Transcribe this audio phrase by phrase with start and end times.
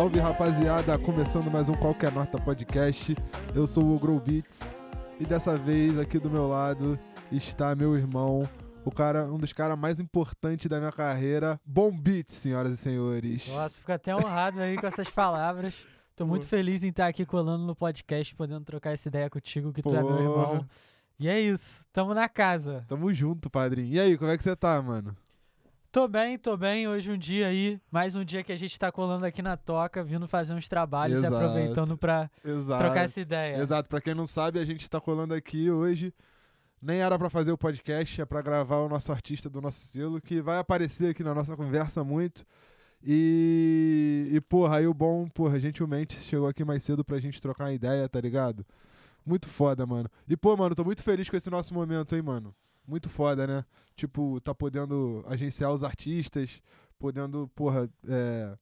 [0.00, 3.14] Salve rapaziada, começando mais um Qualquer Nota Podcast.
[3.54, 4.60] Eu sou o Grow Beats
[5.20, 6.98] e dessa vez aqui do meu lado
[7.30, 8.48] está meu irmão,
[8.82, 13.46] o cara, um dos caras mais importantes da minha carreira, Bom Beats, senhoras e senhores.
[13.48, 15.84] Nossa, fico até honrado aí com essas palavras.
[16.16, 19.82] Tô muito feliz em estar aqui colando no podcast, podendo trocar essa ideia contigo, que
[19.82, 20.66] tu é meu irmão.
[21.18, 22.86] E é isso, tamo na casa.
[22.88, 23.92] Tamo junto, padrinho.
[23.92, 25.14] E aí, como é que você tá, mano?
[25.92, 26.86] Tô bem, tô bem.
[26.86, 30.04] Hoje um dia aí, mais um dia que a gente tá colando aqui na toca,
[30.04, 31.34] vindo fazer uns trabalhos Exato.
[31.34, 32.84] e aproveitando pra Exato.
[32.84, 33.56] trocar essa ideia.
[33.56, 36.14] Exato, pra quem não sabe, a gente tá colando aqui hoje.
[36.80, 40.20] Nem era pra fazer o podcast, é pra gravar o nosso artista do nosso selo,
[40.20, 42.46] que vai aparecer aqui na nossa conversa muito.
[43.02, 47.64] E, e porra, aí o bom, porra, gentilmente chegou aqui mais cedo pra gente trocar
[47.64, 48.64] uma ideia, tá ligado?
[49.26, 50.08] Muito foda, mano.
[50.28, 52.54] E, pô, mano, tô muito feliz com esse nosso momento, hein, mano.
[52.86, 53.64] Muito foda, né?
[53.94, 56.60] Tipo, tá podendo agenciar os artistas,
[56.98, 58.56] podendo, porra, é,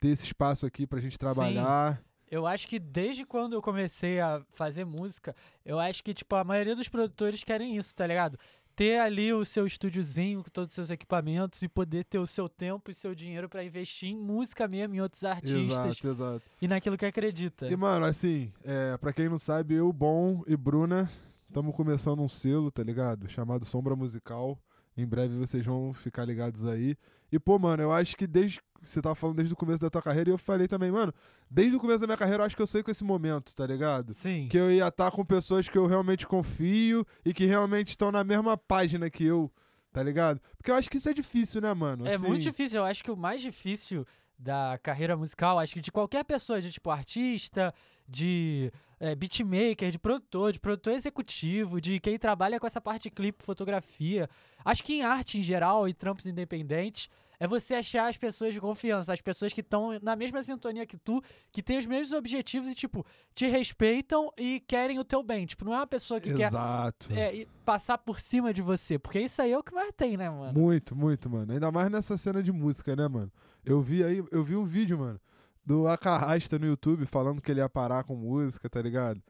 [0.00, 2.02] ter esse espaço aqui pra gente trabalhar.
[2.30, 6.42] Eu acho que desde quando eu comecei a fazer música, eu acho que, tipo, a
[6.42, 8.38] maioria dos produtores querem isso, tá ligado?
[8.74, 12.48] Ter ali o seu estúdiozinho com todos os seus equipamentos e poder ter o seu
[12.48, 16.42] tempo e seu dinheiro pra investir em música mesmo, em outros artistas Exato, exato.
[16.60, 17.66] e naquilo que acredita.
[17.68, 21.10] E, mano, assim, é, pra quem não sabe, eu, Bom e Bruna
[21.52, 23.28] estamos começando um selo, tá ligado?
[23.28, 24.58] Chamado Sombra Musical.
[24.96, 26.96] Em breve vocês vão ficar ligados aí.
[27.30, 28.58] E, pô, mano, eu acho que desde.
[28.82, 31.14] Você tava falando desde o começo da tua carreira e eu falei também, mano,
[31.48, 33.64] desde o começo da minha carreira eu acho que eu sei com esse momento, tá
[33.64, 34.12] ligado?
[34.12, 34.48] Sim.
[34.48, 38.24] Que eu ia estar com pessoas que eu realmente confio e que realmente estão na
[38.24, 39.52] mesma página que eu,
[39.92, 40.40] tá ligado?
[40.56, 42.08] Porque eu acho que isso é difícil, né, mano?
[42.08, 42.80] É Assim, muito difícil.
[42.80, 44.04] Eu acho que o mais difícil
[44.36, 47.72] da carreira musical, acho que de qualquer pessoa, de tipo artista,
[48.08, 48.72] de
[49.02, 53.42] é, beatmaker, de produtor, de produtor executivo, de quem trabalha com essa parte de clipe,
[53.42, 54.30] fotografia.
[54.64, 57.08] Acho que em arte em geral e trampos independentes,
[57.40, 60.96] é você achar as pessoas de confiança, as pessoas que estão na mesma sintonia que
[60.96, 63.04] tu, que têm os mesmos objetivos e, tipo,
[63.34, 65.46] te respeitam e querem o teu bem.
[65.46, 67.12] Tipo, não é uma pessoa que quer Exato.
[67.12, 70.16] é, e passar por cima de você, porque isso aí é o que mais tem,
[70.16, 70.56] né, mano?
[70.56, 71.52] Muito, muito, mano.
[71.52, 73.32] Ainda mais nessa cena de música, né, mano?
[73.64, 75.20] Eu vi aí, eu vi um vídeo, mano,
[75.64, 79.22] do Acarrasta no YouTube falando que ele ia parar com música, tá ligado?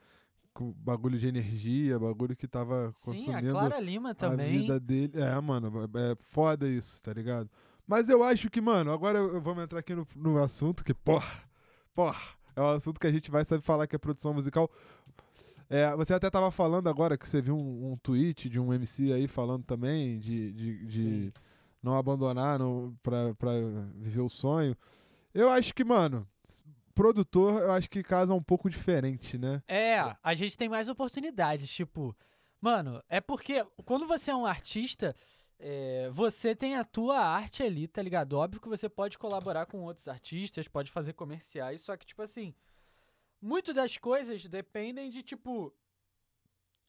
[0.55, 4.61] Com bagulho de energia, bagulho que tava Sim, a consumindo Clara Lima a também.
[4.61, 5.13] vida dele.
[5.15, 7.51] É, mano, é foda isso, tá ligado?
[7.87, 10.95] Mas eu acho que, mano, agora eu, eu vamos entrar aqui no, no assunto que,
[10.95, 11.27] porra,
[11.95, 12.21] porra,
[12.55, 14.71] é um assunto que a gente vai saber falar que é produção musical.
[15.69, 19.13] É, você até tava falando agora que você viu um, um tweet de um MC
[19.13, 21.33] aí falando também de, de, de
[21.83, 23.53] não abandonar não, pra, pra
[23.97, 24.77] viver o sonho.
[25.35, 26.29] Eu acho que, mano,
[26.95, 29.63] produtor, eu acho que casa um pouco diferente, né?
[29.67, 32.17] É, a gente tem mais oportunidades, tipo,
[32.61, 35.17] mano, é porque quando você é um artista,
[35.59, 38.35] é, você tem a tua arte ali, tá ligado?
[38.35, 42.55] Óbvio que você pode colaborar com outros artistas, pode fazer comerciais, só que, tipo assim,
[43.41, 45.73] muito das coisas dependem de, tipo,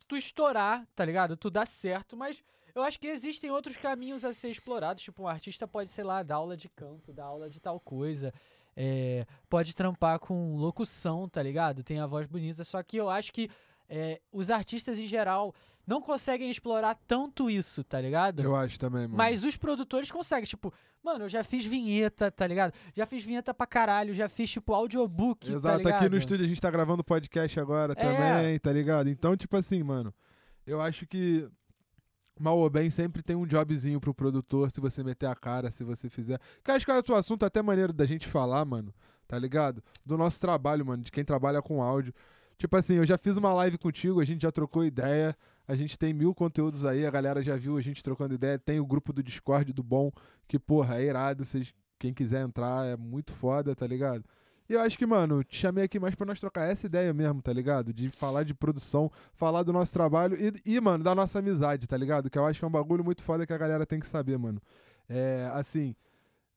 [0.07, 1.37] tu estourar, tá ligado?
[1.37, 2.43] Tu dar certo, mas
[2.75, 5.03] eu acho que existem outros caminhos a ser explorados.
[5.03, 8.33] Tipo, um artista pode, sei lá, dar aula de canto, dar aula de tal coisa.
[8.75, 11.83] é, pode trampar com locução, tá ligado?
[11.83, 12.63] Tem a voz bonita.
[12.63, 13.47] Só que eu acho que
[13.87, 15.53] é, os artistas em geral
[15.85, 18.41] não conseguem explorar tanto isso, tá ligado?
[18.41, 19.15] Eu acho também, mano.
[19.17, 20.73] Mas os produtores conseguem, tipo,
[21.03, 22.73] mano, eu já fiz vinheta, tá ligado?
[22.95, 25.93] Já fiz vinheta pra caralho, já fiz, tipo, audiobook, tá Exato, ligado?
[25.99, 27.95] aqui no estúdio a gente tá gravando podcast agora É.
[27.95, 29.09] também, tá ligado?
[29.09, 30.11] Então, tipo assim, mano,
[30.65, 31.47] eu acho que
[32.39, 35.83] mal ou bem sempre tem um jobzinho pro produtor, se você meter a cara, se
[35.83, 36.39] você fizer.
[36.63, 38.93] Que acho que é o assunto até maneiro da gente falar, mano,
[39.27, 39.83] tá ligado?
[40.05, 42.13] Do nosso trabalho, mano, de quem trabalha com áudio.
[42.57, 45.35] Tipo assim, eu já fiz uma live contigo, a gente já trocou ideia,
[45.67, 48.79] a gente tem mil conteúdos aí, a galera já viu a gente trocando ideia, tem
[48.79, 50.11] o grupo do Discord do Bom,
[50.47, 54.23] que, porra, é irado, vocês, quem quiser entrar, é muito foda, tá ligado?
[54.69, 57.41] E eu acho que, mano, te chamei aqui mais pra nós trocar essa ideia mesmo,
[57.41, 57.93] tá ligado?
[57.93, 61.97] De falar de produção, falar do nosso trabalho e, e, mano, da nossa amizade, tá
[61.97, 62.29] ligado?
[62.29, 64.37] Que eu acho que é um bagulho muito foda que a galera tem que saber,
[64.37, 64.61] mano.
[65.09, 65.95] É, assim,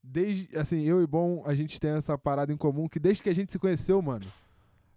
[0.03, 3.29] desde, assim, eu e Bom, a gente tem essa parada em comum que desde que
[3.29, 4.27] a gente se conheceu, mano,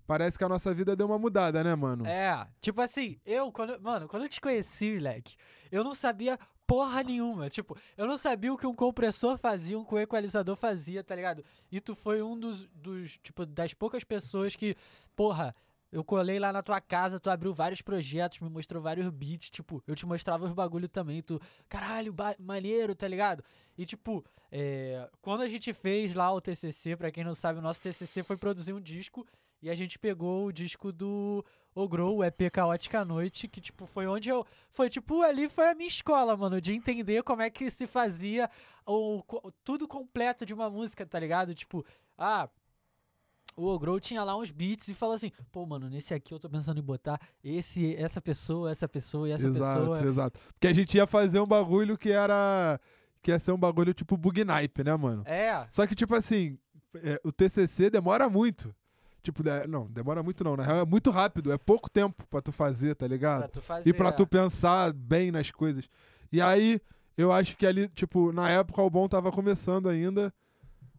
[0.05, 2.05] parece que a nossa vida deu uma mudada, né, mano?
[2.05, 5.35] É, tipo assim, eu, quando, mano, quando eu te conheci, moleque,
[5.71, 6.37] eu não sabia
[6.69, 7.49] porra nenhuma.
[7.49, 11.43] Tipo, eu não sabia o que um compressor fazia, um que equalizador fazia, tá ligado?
[11.71, 14.75] E tu foi um dos, dos, tipo, das poucas pessoas que,
[15.15, 15.55] porra,
[15.91, 19.83] eu colei lá na tua casa, tu abriu vários projetos, me mostrou vários beats, tipo,
[19.87, 23.43] eu te mostrava os bagulho também, tu, caralho, maneiro, tá ligado?
[23.75, 27.63] E tipo, é, quando a gente fez lá o TCC, pra quem não sabe, o
[27.63, 29.25] nosso TCC foi produzir um disco
[29.61, 31.43] e a gente pegou o disco do
[31.75, 34.45] Ogro, o EP Caótica Noite, que, tipo, foi onde eu.
[34.69, 38.49] Foi, tipo, ali foi a minha escola, mano, de entender como é que se fazia
[38.85, 41.53] o, co- tudo completo de uma música, tá ligado?
[41.55, 41.85] Tipo,
[42.17, 42.49] Ah,
[43.55, 46.49] o Ogrou tinha lá uns beats e falou assim: pô, mano, nesse aqui eu tô
[46.49, 50.01] pensando em botar esse, essa pessoa, essa pessoa e essa exato, pessoa.
[50.07, 50.39] exato.
[50.53, 52.79] Porque a gente ia fazer um bagulho que era.
[53.21, 55.23] Que ia ser um bagulho tipo bug naipe, né, mano?
[55.25, 56.57] É, Só que, tipo assim,
[56.95, 58.73] é, o TCC demora muito.
[59.21, 60.55] Tipo, de- não, demora muito não.
[60.55, 61.51] Na real, é muito rápido.
[61.51, 63.39] É pouco tempo pra tu fazer, tá ligado?
[63.39, 63.89] pra tu fazer.
[63.89, 65.89] E pra tu pensar bem nas coisas.
[66.31, 66.79] E aí,
[67.17, 70.33] eu acho que ali, tipo, na época o Bom tava começando ainda.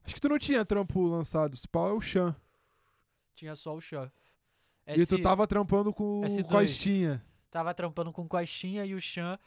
[0.05, 1.55] Acho que tu não tinha trampo lançado.
[1.55, 2.35] Esse pau é o Chan.
[3.35, 4.11] Tinha só o Chan.
[4.87, 6.41] E tu tava trampando com S2.
[6.41, 7.25] o Costinha.
[7.51, 9.39] Tava trampando com o Coxinha e o Chan.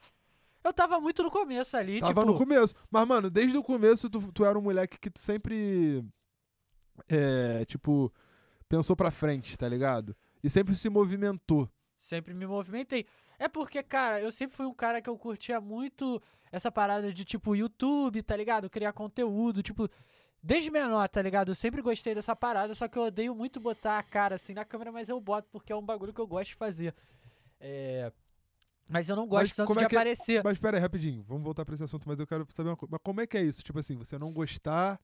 [0.64, 2.26] Eu tava muito no começo ali, Tava tipo.
[2.32, 2.74] no começo.
[2.90, 6.04] Mas, mano, desde o começo tu, tu era um moleque que tu sempre.
[7.10, 8.12] É, tipo,
[8.78, 10.16] pensou pra frente, tá ligado?
[10.44, 11.70] E sempre se movimentou.
[12.00, 13.06] Sempre me movimentei.
[13.38, 16.22] É porque, cara, eu sempre fui um cara que eu curtia muito
[16.52, 18.70] essa parada de, tipo, YouTube, tá ligado?
[18.70, 19.88] Criar conteúdo, tipo,
[20.42, 21.50] desde menor, tá ligado?
[21.52, 24.66] Eu sempre gostei dessa parada, só que eu odeio muito botar a cara assim na
[24.66, 26.96] câmera, mas eu boto porque é um bagulho que eu gosto de fazer.
[27.60, 28.12] É.
[28.90, 30.44] Mas eu não gosto Mas tanto de é que- aparecer.
[30.44, 31.24] Mas pera aí, rapidinho.
[31.24, 32.92] Vamos voltar pra esse assunto, mas eu quero saber uma coisa.
[32.92, 33.62] Mas como é que é isso?
[33.64, 35.00] Tipo assim, você não gostar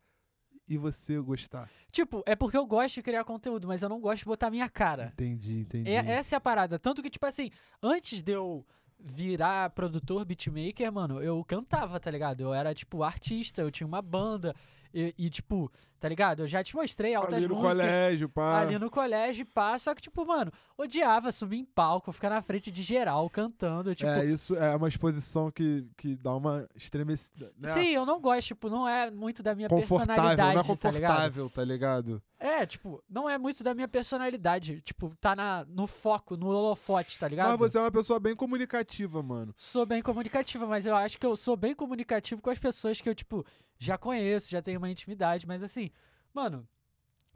[0.69, 1.67] e você gostar.
[1.91, 4.69] Tipo, é porque eu gosto de criar conteúdo, mas eu não gosto de botar minha
[4.69, 5.11] cara.
[5.13, 5.89] Entendi, entendi.
[5.89, 6.77] É, essa é a parada.
[6.77, 7.49] Tanto que, tipo assim,
[7.81, 8.63] antes de eu
[8.99, 12.41] virar produtor, beatmaker, mano, eu cantava, tá ligado?
[12.41, 14.53] Eu era, tipo, artista, eu tinha uma banda.
[14.93, 16.41] E, e, tipo, tá ligado?
[16.41, 17.77] Eu já te mostrei altas Ali no músicas.
[17.77, 18.61] colégio, pá.
[18.61, 19.77] Ali no colégio, pá.
[19.77, 23.93] Só que, tipo, mano, odiava subir em palco, ficar na frente de geral cantando.
[23.93, 27.51] Tipo, É, isso é uma exposição que, que dá uma estremecida.
[27.59, 27.71] Né?
[27.73, 30.91] sim, eu não gosto, tipo, não é muito da minha confortável, personalidade, não é tá
[30.91, 31.11] ligado?
[31.11, 32.23] confortável, tá ligado?
[32.39, 34.81] É, tipo, não é muito da minha personalidade.
[34.81, 37.49] Tipo, tá na, no foco, no holofote, tá ligado?
[37.49, 39.53] Mas você é uma pessoa bem comunicativa, mano.
[39.57, 43.09] Sou bem comunicativa, mas eu acho que eu sou bem comunicativo com as pessoas que
[43.09, 43.45] eu, tipo,
[43.77, 45.91] já conheço, já tenho uma intimidade, mas assim,
[46.33, 46.65] mano,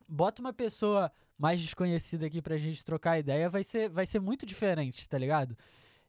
[0.07, 4.45] bota uma pessoa mais desconhecida aqui pra gente trocar ideia, vai ser, vai ser muito
[4.45, 5.57] diferente, tá ligado?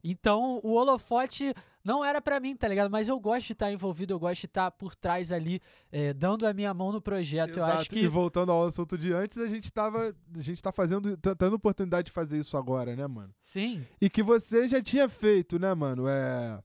[0.06, 2.90] Então, o holofote não era pra mim, tá ligado?
[2.90, 6.46] Mas eu gosto de estar envolvido, eu gosto de estar por trás ali, eh, dando
[6.46, 7.58] a minha mão no projeto.
[7.58, 7.90] Eu acho Exato.
[7.90, 8.00] que.
[8.00, 10.14] E voltando ao assunto de antes, a gente tava.
[10.34, 11.16] A gente tá fazendo.
[11.16, 13.34] tá tendo oportunidade de fazer isso agora, né, mano?
[13.42, 16.06] Sim, E que você já tinha feito, né, mano?
[16.06, 16.62] É.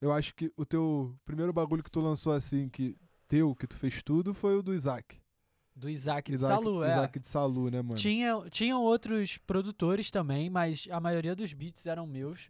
[0.00, 2.96] Eu acho que o teu primeiro bagulho que tu lançou assim, que
[3.28, 5.21] teu, que tu fez tudo, foi o do Isaac.
[5.82, 6.92] Do Isaac de Isaac, Salu, é.
[6.92, 7.96] Isaac de Salu, né, mano?
[7.96, 12.48] Tinha, tinham outros produtores também, mas a maioria dos beats eram meus.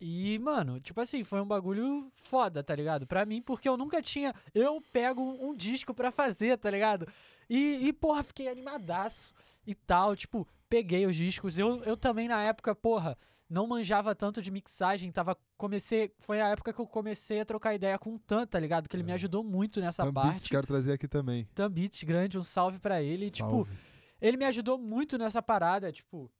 [0.00, 3.06] E, mano, tipo assim, foi um bagulho foda, tá ligado?
[3.06, 4.34] Pra mim, porque eu nunca tinha.
[4.54, 7.06] Eu pego um, um disco pra fazer, tá ligado?
[7.48, 9.34] E, e, porra, fiquei animadaço
[9.66, 10.16] e tal.
[10.16, 11.58] Tipo, peguei os discos.
[11.58, 15.10] Eu, eu também, na época, porra, não manjava tanto de mixagem.
[15.12, 15.36] Tava.
[15.56, 16.12] Comecei.
[16.18, 18.88] Foi a época que eu comecei a trocar ideia com o Tan, tá ligado?
[18.88, 19.14] Que ele me É.
[19.14, 20.48] ajudou muito nessa Tam Beats, parte.
[20.50, 21.46] quero trazer aqui também.
[21.54, 23.30] Tan Beats grande, um salve pra ele.
[23.30, 23.76] Tipo, Salve.
[24.20, 26.30] ele me ajudou muito nessa parada, tipo.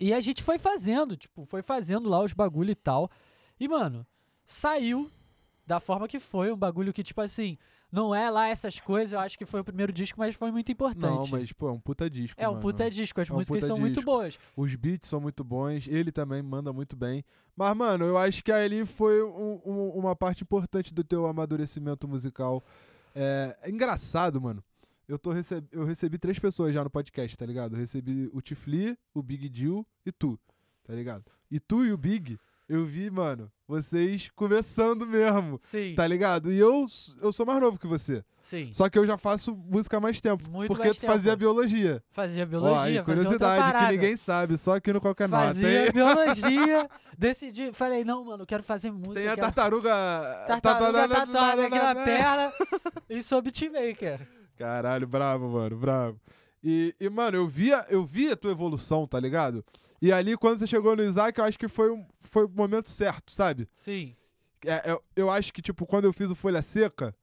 [0.00, 3.10] E a gente foi fazendo, tipo, foi fazendo lá os bagulho e tal.
[3.60, 4.06] E, mano,
[4.44, 5.10] saiu
[5.66, 7.56] da forma que foi, um bagulho que, tipo assim,
[7.92, 10.72] não é lá essas coisas, eu acho que foi o primeiro disco, mas foi muito
[10.72, 11.02] importante.
[11.02, 12.40] Não, mas, pô, é um puta disco.
[12.40, 12.62] é um mano.
[12.62, 14.10] puta disco, as É um músicas são muito disco.
[14.10, 14.38] boas.
[14.56, 17.22] Os beats são muito bons, ele também manda muito bem.
[17.54, 22.08] Mas, mano, eu acho que ali foi um- um- uma parte importante do teu amadurecimento
[22.08, 22.64] musical.
[23.14, 24.64] É, é engraçado, mano.
[25.06, 25.66] Eu, tô receb...
[25.70, 27.74] eu recebi três pessoas já no podcast, tá ligado?
[27.74, 30.38] Eu recebi o Tifli, o Big Jill e tu,
[30.84, 31.24] tá ligado?
[31.50, 32.38] E tu e o Big,
[32.74, 36.50] eu vi, mano, vocês começando mesmo, Sim, tá ligado?
[36.50, 36.86] E eu,
[37.20, 38.24] eu sou mais novo que você.
[38.40, 38.70] sim.
[38.72, 40.48] Só que eu já faço música há mais tempo.
[40.48, 41.38] Muito porque mais tu fazia tempo.
[41.40, 42.02] biologia.
[42.10, 45.46] Fazia Ó, biologia, fazia outra curiosidade que ninguém sabe, só aqui no Qualquer Nota.
[45.48, 46.88] Fazia biologia,
[47.18, 49.14] decidi, falei, não, mano, eu quero fazer música.
[49.14, 49.90] tem a quero tartaruga.
[50.46, 52.52] tartaruga tatuada aqui na na- perna
[53.10, 54.26] e sou beatmaker.
[54.56, 56.20] Caralho, bravo, mano, bravo.
[56.64, 59.64] E, e, mano, eu via, eu via a tua evolução, tá ligado?
[60.02, 62.90] E ali, quando você chegou no Isaac, eu acho que foi, um, foi o momento
[62.90, 63.68] certo, sabe?
[63.76, 64.16] Sim,
[64.66, 67.14] É, eu, eu acho que, tipo, quando eu fiz o Folha Seca,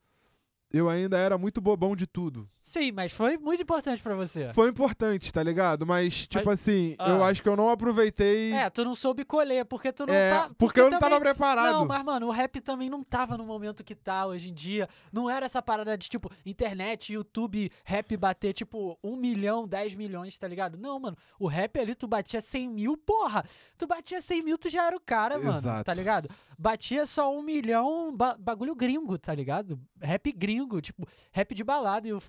[0.72, 2.50] eu ainda era muito bobão de tudo.
[2.70, 4.54] Sim, mas foi muito importante pra você.
[4.54, 5.86] Foi importante, tá ligado?
[5.86, 7.28] Mas, tipo assim, eu ah.
[7.28, 8.54] acho que eu não aproveitei.
[8.54, 10.52] É, tu não soube colher, porque tu não é, tá.
[10.58, 11.74] porque, eu não também- tava preparado.
[11.74, 14.88] Não, mas, mano, o rap também não tava no momento que tá hoje em dia.
[15.12, 20.38] Não era essa parada de, tipo, internet, YouTube, rap bater, tipo, um milhão, 10 milhões,
[20.38, 20.78] tá ligado?
[20.78, 21.18] Não, mano.
[21.40, 23.44] O rap ali, tu batia 100 mil, porra.
[23.78, 25.58] Tu batia 100 mil, tu já era o cara, mano.
[25.58, 25.86] Exato.
[25.86, 26.30] Tá ligado?
[26.58, 29.80] Batia só um milhão, ba- bagulho gringo, tá ligado?
[30.02, 32.08] Rap gringo, tipo, rap de balada.
[32.08, 32.22] E o,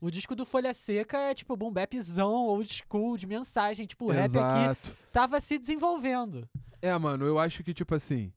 [0.00, 3.86] o disco do Folha Seca é, tipo, boom bapzão, old school, de mensagem.
[3.86, 6.48] Tipo, o rap aqui tava se desenvolvendo.
[6.80, 8.32] É, mano, eu acho que, tipo assim.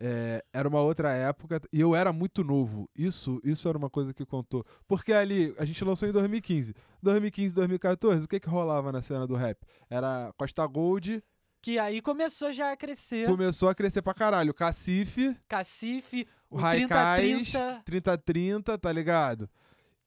[0.00, 2.88] é, era uma outra época e eu era muito novo.
[2.94, 4.64] Isso, isso era uma coisa que contou.
[4.86, 6.74] Porque ali, a gente lançou em 2015.
[7.02, 9.58] 2015, 2014, o que que rolava na cena do rap?
[9.90, 11.22] Era Costa Gold,
[11.60, 13.26] Que aí começou já a crescer.
[13.26, 14.54] começou a crescer pra caralho.
[14.54, 17.82] Cacife, Cacife, o o Raikais, 30-30.
[17.84, 19.48] 3030, tá ligado?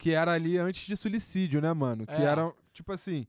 [0.01, 2.08] Que era ali antes de suicídio, né, mano?
[2.08, 2.24] Que É.
[2.24, 3.27] era, tipo assim.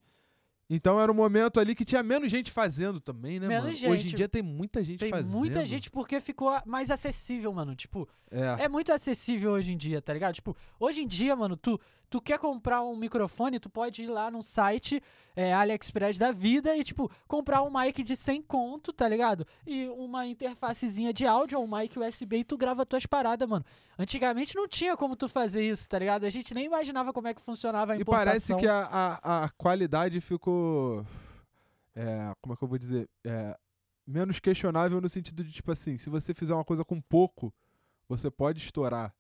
[0.75, 3.93] Então era um momento ali que tinha menos gente fazendo também, né, Menos mano?
[3.93, 4.17] Hoje em gente.
[4.17, 5.29] dia tem muita gente Tem fazendo.
[5.31, 7.75] muita gente porque ficou mais acessível, mano.
[7.75, 8.65] Tipo, É.
[8.65, 10.35] é muito acessível hoje em dia, tá ligado?
[10.35, 14.31] Tipo, hoje em dia, mano, tu, tu quer comprar um microfone, tu pode ir lá
[14.31, 15.03] num site
[15.37, 19.47] é, AliExpress da vida e, tipo, comprar um mic de 100 conto, tá ligado?
[19.67, 23.65] E uma interfacezinha de áudio, um mic USB e tu grava tuas paradas, mano.
[23.99, 26.25] Antigamente não tinha como tu fazer isso, tá ligado?
[26.25, 28.27] A gente nem imaginava como é que funcionava a E importação.
[28.27, 30.62] parece que a, a, a qualidade ficou.
[31.95, 33.09] É, como é que eu vou dizer?
[33.25, 33.57] É,
[34.07, 37.53] menos questionável no sentido de, tipo assim, se você fizer uma coisa com pouco,
[38.09, 39.15] você pode estourar.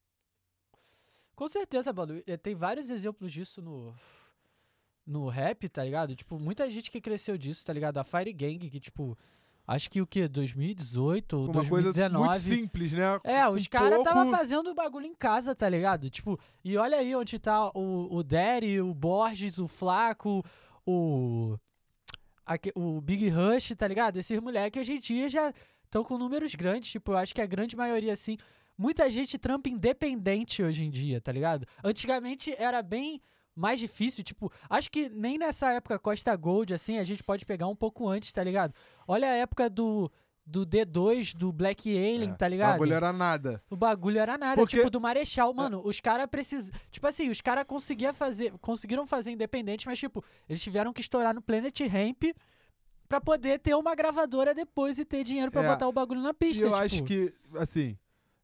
[1.34, 2.22] Com certeza, Balu.
[2.42, 3.94] Tem vários exemplos disso no,
[5.06, 6.14] no rap, tá ligado?
[6.14, 7.98] Tipo, muita gente que cresceu disso, tá ligado?
[7.98, 9.18] A Fire Gang, que, tipo,
[9.66, 10.28] acho que o que?
[10.28, 12.28] 2018 ou Uma coisa 2019.
[12.28, 13.18] muito simples, né?
[13.24, 16.08] É, os caras tava pouco- fazendo o bagulho em casa, tá ligado?
[16.10, 20.44] Tipo, e olha aí onde tá o, o Daddy, o Borges, o Flaco,
[20.86, 21.56] o.
[22.74, 24.16] o Big Rush, tá ligado?
[24.18, 25.52] Esses moleques hoje em dia já
[25.84, 28.38] estão com números grandes, tipo, eu acho que a grande maioria, assim.
[28.76, 31.66] Muita gente trampa independente hoje em dia, tá ligado?
[31.84, 33.20] Antigamente era bem
[33.54, 37.66] mais difícil, tipo, acho que nem nessa época Costa Gold, assim, a gente pode pegar
[37.68, 38.74] um pouco antes, tá ligado?
[39.06, 40.10] Olha a época do,
[40.44, 42.70] do D2, do Black Alien, É, tá ligado?
[42.70, 43.62] O bagulho era nada.
[43.70, 45.80] O bagulho era nada, Porque- tipo do Marechal, mano.
[45.84, 46.72] Os caras precisam.
[46.90, 48.52] Tipo assim, os caras conseguiam fazer.
[48.60, 52.24] Conseguiram fazer independente, mas, tipo, eles tiveram que estourar no Planet Ramp
[53.08, 56.30] pra poder ter uma gravadora depois e ter dinheiro pra É, botar o bagulho na
[56.30, 56.64] E pista.
[56.64, 56.82] eu tipo.
[56.82, 57.96] acho que, assim,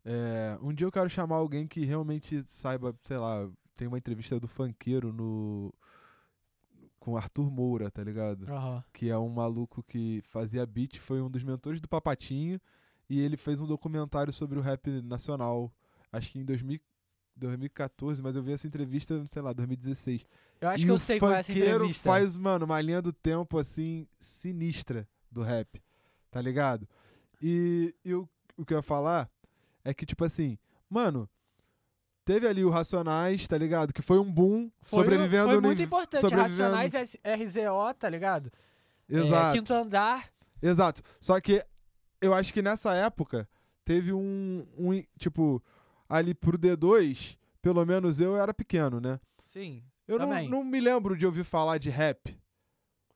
[0.05, 4.39] é, um dia eu quero chamar alguém que realmente saiba, sei lá, tem uma entrevista
[4.39, 5.73] do funkeiro no.
[7.09, 8.47] Com Arthur Moura, tá ligado?
[8.53, 8.85] Aham.
[8.93, 12.61] que é um maluco que fazia beat, foi um dos mentores do Papatinho,
[13.09, 15.73] e ele fez um documentário sobre o rap nacional,
[16.13, 16.81] acho que em 2000
[17.35, 20.27] 2014, mas eu vi essa entrevista, sei lá, 2016.
[20.61, 22.11] Eu acho e que eu sei qual é essa entrevista.
[22.11, 25.81] faz, mano, uma linha do tempo, assim, sinistra do rap,
[26.33, 26.89] tá ligado?
[27.41, 29.31] E, e o, o que eu ia falar
[29.85, 30.59] é que, tipo assim,
[30.91, 31.31] mano,
[32.29, 33.91] teve ali o Racionais, tá ligado?
[33.91, 36.21] Que foi um boom, Foi, sobrevivendo foi muito importante.
[36.21, 38.53] sobrevivendo- Racionais RZO, tá ligado?
[39.09, 39.55] É, Exato.
[39.57, 40.29] quinto andar.
[40.61, 41.01] Exato.
[41.19, 41.65] Só que
[42.21, 43.49] eu acho que nessa época
[43.83, 45.63] teve um, um tipo,
[46.07, 49.19] ali pro D2, pelo menos eu era pequeno, né?
[49.47, 49.83] Sim.
[50.07, 50.51] Eu não, Também.
[50.51, 52.39] não me lembro de ouvir falar de rap.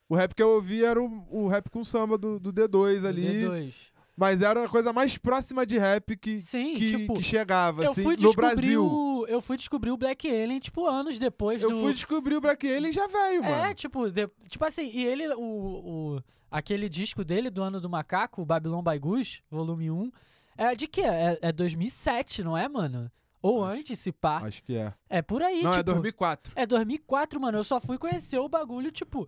[0.09, 3.43] O rap que eu ouvi era o, o rap com samba do, do D2 ali.
[3.45, 3.92] D2.
[4.17, 7.15] Mas era a coisa mais próxima de rap que, Sim, que, tipo.
[7.15, 8.85] que chegava, eu assim, no Brasil.
[8.85, 9.27] o.
[9.27, 11.81] Eu fui descobrir o Black Alien, tipo, anos depois Eu do.
[11.81, 13.75] fui descobrir o Black Alien já velho, É, mano.
[13.75, 18.43] tipo, de- tipo assim, e ele, o, o, aquele disco dele do ano do macaco,
[18.43, 20.13] o Babylon by Goose, volume 1,
[20.59, 21.03] é de quê?
[21.03, 23.11] É, é 2007, não é, mano?
[23.41, 24.39] Ou Acho- antes, se pá.
[24.45, 24.93] Acho que é.
[25.09, 25.81] É por aí, não, tipo.
[25.81, 26.53] é 2004.
[26.55, 27.59] É 2004, mano.
[27.59, 29.27] Eu só fui conhecer o bagulho, tipo,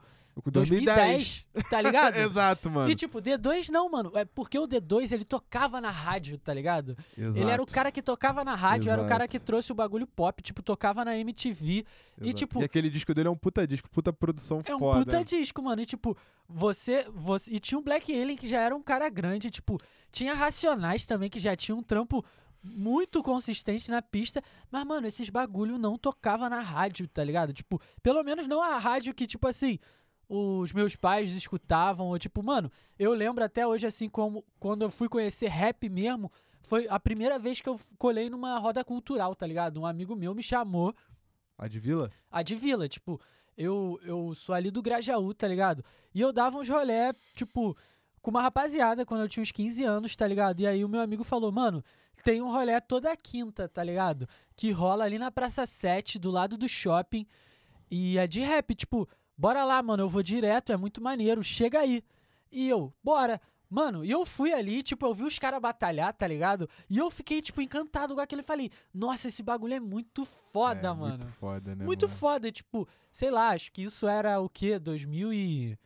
[0.51, 1.45] 2010.
[1.55, 2.17] 2010, tá ligado?
[2.19, 2.91] Exato, mano.
[2.91, 4.11] E tipo, D2 não, mano.
[4.15, 6.97] É porque o D2 ele tocava na rádio, tá ligado?
[7.17, 7.73] Ele era o Exato.
[7.73, 9.31] cara que tocava na rádio, era o cara Exato.
[9.31, 11.65] que trouxe o bagulho pop, tipo, tocava na MTV.
[11.67, 11.85] E,
[12.21, 12.35] Exato.
[12.35, 15.05] tipo, E aquele disco dele é um puta disco, puta produção É um foda.
[15.05, 15.83] puta disco, mano.
[15.83, 16.17] E tipo,
[16.49, 17.51] você, você.
[17.55, 19.51] E tinha o Black Alien que já era um cara grande.
[19.51, 19.79] Tipo,
[20.11, 22.25] tinha Racionais também que já tinha um trampo
[22.63, 24.43] muito consistente na pista.
[24.71, 27.53] Mas, mano, esses bagulho não tocava na rádio, tá ligado?
[27.53, 29.79] Tipo, pelo menos não a rádio que, tipo assim.
[30.29, 34.91] Os meus pais escutavam, ou tipo, mano, eu lembro até hoje, assim, como quando eu
[34.91, 39.47] fui conhecer rap mesmo, foi a primeira vez que eu colei numa roda cultural, tá
[39.47, 39.81] ligado?
[39.81, 40.95] Um amigo meu me chamou
[41.59, 42.11] A de Vila?
[42.31, 43.21] a de vila, tipo,
[43.57, 45.85] eu, eu sou ali do Grajaú, tá ligado?
[46.15, 47.77] E eu dava uns rolé, tipo,
[48.23, 50.61] com uma rapaziada quando eu tinha uns 15 anos, tá ligado?
[50.61, 51.85] E aí o meu amigo falou, mano,
[52.25, 54.27] tem um rolé toda quinta, tá ligado?
[54.57, 57.27] Que rola ali na Praça 7, do lado do shopping.
[57.91, 61.81] E é de rap, tipo, bora lá, mano, eu vou direto, é muito maneiro, chega
[61.81, 62.03] aí.
[62.51, 63.41] E eu, bora.
[63.69, 66.69] Mano, e eu fui ali, tipo, eu vi os caras batalhar, tá ligado?
[66.89, 68.41] E eu fiquei, tipo, encantado com aquilo.
[68.41, 71.19] e Falei, nossa, esse bagulho é muito foda, é, mano.
[71.19, 71.85] Muito foda, né?
[71.85, 72.17] Muito mano?
[72.19, 74.79] foda, tipo, sei lá, acho que isso era o quê?
[74.79, 75.79] 2000 e...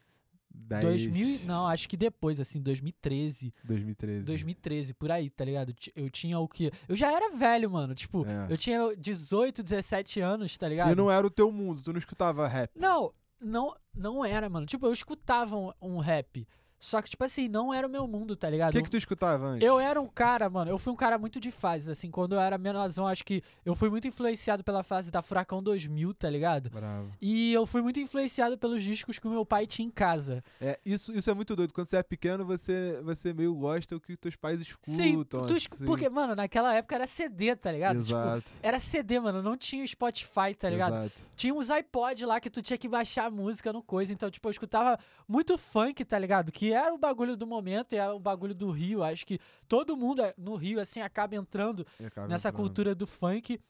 [0.51, 4.25] 10, 2000 e- Não, acho que depois, assim, 2013, 2013.
[4.25, 5.73] 2013, por aí, tá ligado?
[5.95, 6.71] Eu tinha o quê?
[6.89, 8.53] Eu já era velho, mano, tipo, É.
[8.53, 10.91] eu tinha 18, 17 anos, tá ligado?
[10.91, 12.71] E não era o teu mundo, tu não escutava rap.
[12.75, 14.67] Não, não, não era, mano.
[14.67, 16.47] Tipo, eu escutava um, um rap,
[16.81, 18.71] Só que, tipo assim, não era o meu mundo, tá ligado?
[18.71, 19.67] O que, que tu escutava antes?
[19.67, 22.41] Eu era um cara, mano, eu fui um cara muito de fases, assim, quando eu
[22.41, 26.71] era menorzão, acho que eu fui muito influenciado pela fase da Furacão 2000, tá ligado?
[26.71, 27.11] Bravo.
[27.21, 30.43] E eu fui muito influenciado pelos discos que o meu pai tinha em casa.
[30.61, 31.73] É, isso, isso é muito doido.
[31.73, 34.95] Quando você é pequeno, você, você meio gosta do que teus pais escutam.
[34.95, 35.85] Sim, tu escu- assim.
[35.85, 38.03] porque, mano, naquela época era CD, tá ligado?
[38.05, 38.51] Tipo, Exato.
[38.63, 40.95] era CD, mano, não tinha Spotify, tá ligado?
[40.95, 41.23] Exato.
[41.35, 44.13] Tinha uns iPod lá que tu tinha que baixar a música no coisa.
[44.13, 46.53] Então, tipo, eu escutava muito funk, tá ligado?
[46.53, 49.03] Que era o bagulho do momento, e era o bagulho do Rio.
[49.03, 52.63] Acho que todo mundo eh, no Rio, assim, acaba entrando acaba nessa entrando.
[52.63, 53.61] cultura do funk.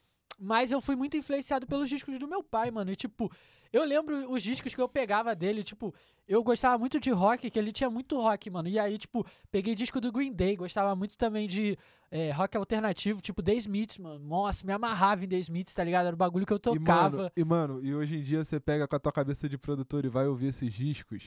[0.40, 2.92] Mas eu fui muito influenciado pelos discos do meu pai, mano.
[2.92, 3.28] E, tipo,
[3.72, 5.92] eu lembro os discos que eu pegava dele, tipo,
[6.28, 8.68] eu gostava muito de rock, que ele tinha muito rock, mano.
[8.68, 11.76] E aí, tipo, peguei disco do Green Day, gostava muito também de
[12.08, 14.20] eh, rock alternativo, tipo The Smiths, mano.
[14.24, 16.06] Nossa, me amarrava em The Smiths, tá ligado?
[16.06, 17.32] Era o bagulho que eu E mano, tocava.
[17.36, 20.08] e, mano, e hoje em dia você pega com a tua cabeça de produtor e
[20.08, 21.24] vai ouvir esses discos.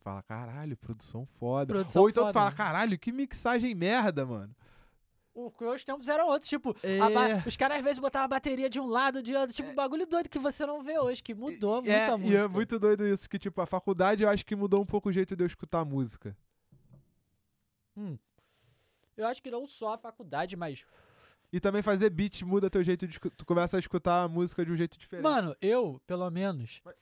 [0.00, 1.74] Tu fala, caralho, produção foda.
[1.74, 2.56] Produção Ou então foda, tu fala, né?
[2.56, 4.56] caralho, que mixagem merda, mano.
[5.34, 6.98] O- Os tempos eram outros, tipo, É.
[6.98, 10.06] a os caras às vezes botavam a bateria de um lado, de outro, tipo, bagulho
[10.06, 12.38] doido que você não vê hoje, que mudou muito é, a E música.
[12.38, 15.12] é muito doido isso, que tipo, a faculdade eu acho que mudou um pouco o
[15.12, 16.34] jeito de eu escutar música.
[17.96, 18.18] Hum.
[19.16, 20.84] Eu acho que não só a faculdade, mas.
[21.52, 23.36] E também fazer beat muda teu jeito de escutar.
[23.36, 25.24] Tu começa a escutar a música de um jeito diferente.
[25.24, 26.94] Mano, eu, pelo menos, Mas-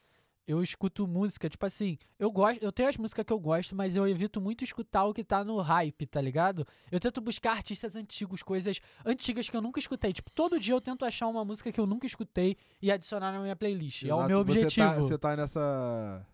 [0.48, 3.94] eu escuto música, tipo assim, eu gosto, eu tenho as músicas que eu gosto, mas
[3.94, 6.66] eu evito muito escutar o que tá no hype, tá ligado?
[6.90, 10.10] Eu tento buscar artistas antigos, coisas antigas que eu nunca escutei.
[10.10, 13.40] Tipo, todo dia eu tento achar uma música que eu nunca escutei e adicionar na
[13.40, 14.04] minha playlist.
[14.04, 15.06] É o Exato, meu Você tá, objetivo.
[15.08, 16.26] você tá nessa.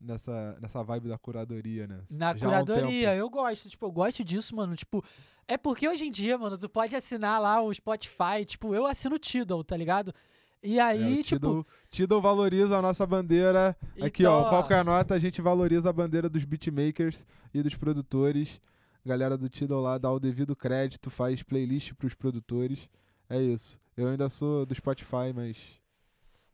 [0.00, 2.02] Nessa, nessa vibe da curadoria, né?
[2.08, 3.20] Na Já um curadoria, tempo.
[3.20, 4.76] eu gosto, tipo, eu gosto disso, mano.
[4.76, 5.04] Tipo,
[5.48, 9.16] é porque hoje em dia, mano, tu pode assinar lá o Spotify, tipo, eu assino
[9.16, 10.14] o Tidal, tá ligado?
[10.62, 11.66] E É, aí, o tipo.
[11.90, 13.76] Tidal, valoriza a nossa bandeira.
[14.00, 15.14] Aqui, então, ó, qual que é a?
[15.14, 17.24] A gente valoriza a bandeira dos beatmakers
[17.54, 18.60] e dos produtores.
[19.04, 22.88] Galera do Tidal lá dá o devido crédito, faz playlist pros produtores.
[23.28, 23.80] É isso.
[23.96, 25.56] Eu ainda sou do Spotify, mas.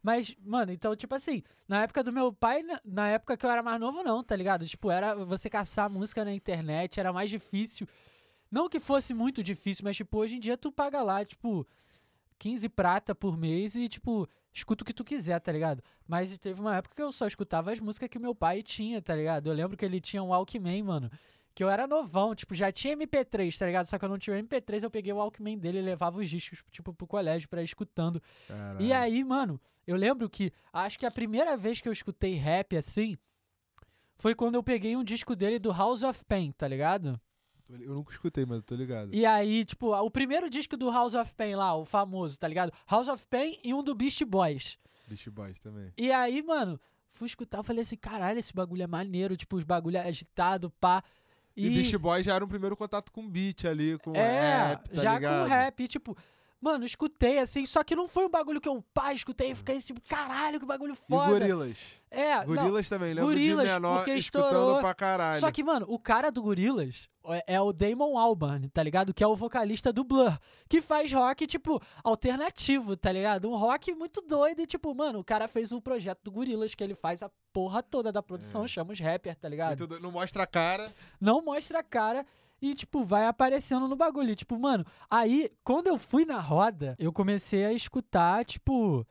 [0.03, 3.62] Mas, mano, então, tipo assim, na época do meu pai, na época que eu era
[3.62, 4.67] mais novo, não, tá ligado?
[4.67, 7.88] Tipo, era você caçar música na internet, era mais difícil.
[8.51, 11.67] Não que fosse muito difícil, mas, tipo, hoje em dia tu paga lá, tipo,
[12.38, 15.83] 15 prata por mês e, tipo, escuta o que tu quiser, tá ligado?
[16.07, 19.14] Mas teve uma época que eu só escutava as músicas que meu pai tinha, tá
[19.14, 19.49] ligado?
[19.49, 21.11] Eu lembro que ele tinha um Walkman, mano.
[21.55, 23.87] Que eu era novão, tipo, já tinha MP3, tá ligado?
[23.87, 26.62] Só que eu não tinha MP3, eu peguei o Walkman dele e levava os discos,
[26.70, 28.20] tipo, pro colégio pra ir escutando.
[28.49, 28.83] Caralho.
[28.83, 32.77] E aí, mano, eu lembro que acho que a primeira vez que eu escutei rap
[32.77, 33.16] assim
[34.18, 37.20] foi quando eu peguei um disco dele do House of Pain, tá ligado?
[37.68, 39.14] Eu nunca escutei, mas eu tô ligado.
[39.14, 42.72] E aí, tipo, o primeiro disco do House of Pain lá, o famoso, tá ligado?
[42.87, 44.79] House of Pain e um do Beast Boys.
[45.09, 45.92] Beast Boys também.
[45.96, 46.79] E aí, mano,
[47.11, 51.03] fui escutar, eu falei assim, caralho, esse bagulho é maneiro, tipo, os bagulho agitado, pá.
[51.57, 55.03] E, Beast Boys já era um primeiro contato com beat ali, com É, rap, tá
[55.03, 55.42] já ligado?
[55.44, 56.16] com rap, e, tipo,
[56.64, 59.81] mano, escutei assim, só que não foi um bagulho que eu, pá, escutei e fiquei
[59.81, 61.31] tipo, caralho, que bagulho E foda.
[61.31, 61.79] Gorilas.
[62.11, 64.81] É, não, Gorilas também, lembro Gorilas, de menor porque escutando estourou.
[64.81, 65.40] pra caralho.
[65.40, 69.12] Só que, mano, o cara do Gorillaz é, é o Damon Albarn, tá ligado?
[69.12, 70.38] Que é o vocalista do Blur.
[70.68, 73.50] Que faz rock, tipo, alternativo, tá ligado?
[73.50, 76.83] Um rock muito doido e, tipo, mano, o cara fez um projeto do Gorillaz que
[76.83, 78.68] ele faz a porra toda da produção, É.
[78.68, 79.87] chama os rappers, tá ligado?
[80.00, 80.92] Não mostra a cara.
[81.20, 82.24] Não mostra a cara
[82.70, 84.31] e, tipo, vai aparecendo no bagulho.
[84.31, 89.07] E, Tipo, mano, aí, quando eu fui na roda, eu comecei a escutar, tipo,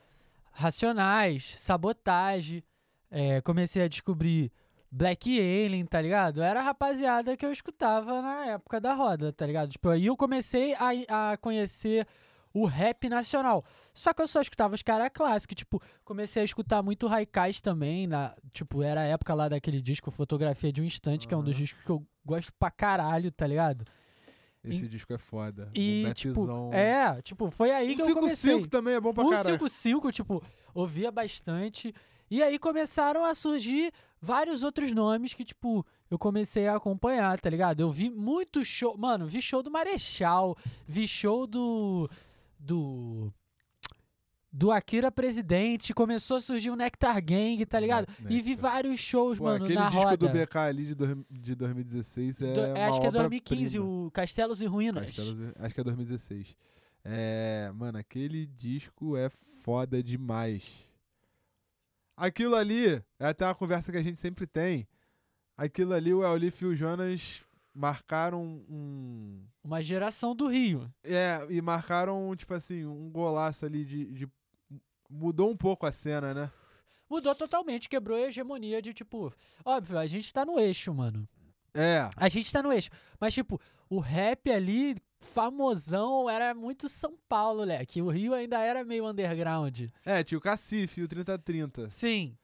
[0.52, 2.64] Racionais, Sabotagem,
[3.10, 4.52] é, comecei a descobrir
[4.92, 6.42] Black Alien, tá ligado?
[6.42, 9.72] Era a rapaziada que eu escutava na época da roda, tá ligado?
[9.72, 12.08] Tipo, aí eu comecei a, a conhecer
[12.54, 13.66] o rap nacional.
[13.94, 18.06] Só que eu só escutava os caras clássicos, tipo, comecei a escutar muito Raikais também,
[18.06, 21.44] na, tipo, era a época lá daquele disco Fotografia de um Instante, que é um
[21.44, 23.86] dos discos que eu gosto pra caralho, tá ligado?
[24.64, 25.70] Esse disco é foda.
[25.76, 28.52] E, um tipo, é, tipo, foi aí que eu comecei.
[28.52, 29.46] 155 também é bom pra O caralho.
[29.46, 30.42] 55, tipo,
[30.74, 31.94] ouvia bastante.
[32.32, 37.50] E aí começaram a surgir vários outros nomes que, tipo, eu comecei a acompanhar, tá
[37.50, 37.82] ligado?
[37.82, 38.98] Eu vi muito show.
[38.98, 40.56] Mano, vi show do Marechal,
[40.88, 42.10] vi show do.
[42.64, 43.32] Do.
[44.56, 48.08] Do Akira Presidente, começou a surgir o Nectar Gang, tá ligado?
[48.30, 48.62] E vi Nectar.
[48.72, 50.16] vários shows, Pô, mano, aquele na disco roda.
[50.18, 54.06] do BK ali de, dois- de 2016 é Do- uma acho que é 2015, obra-prima.
[54.08, 55.06] o Castelos e Ruínas.
[55.08, 56.56] Castelos Acho que é 2016.
[57.04, 59.28] É, mano, aquele disco é
[59.64, 60.72] foda demais.
[62.16, 64.88] Aquilo ali, é até uma conversa que a gente sempre tem.
[65.58, 67.42] Aquilo ali, o Elif e o Jonas
[67.74, 69.44] marcaram um.
[69.64, 70.92] Uma geração do Rio.
[71.04, 74.06] É, e marcaram, tipo assim, um golaço ali de.
[74.14, 74.28] de-
[75.10, 76.52] mudou um pouco a cena, né?
[77.10, 79.32] mudou totalmente, quebrou a hegemonia de, tipo,
[79.64, 81.30] óbvio, a gente tá no eixo, mano.
[81.72, 82.10] É.
[82.18, 82.90] A gente tá no eixo.
[83.20, 88.02] Mas, tipo, o rap ali, famosão, era muito São Paulo, moleque.
[88.02, 89.82] O Rio ainda era meio underground.
[90.04, 91.90] É, tinha o Cacife, o 3030.
[91.92, 92.36] Sim.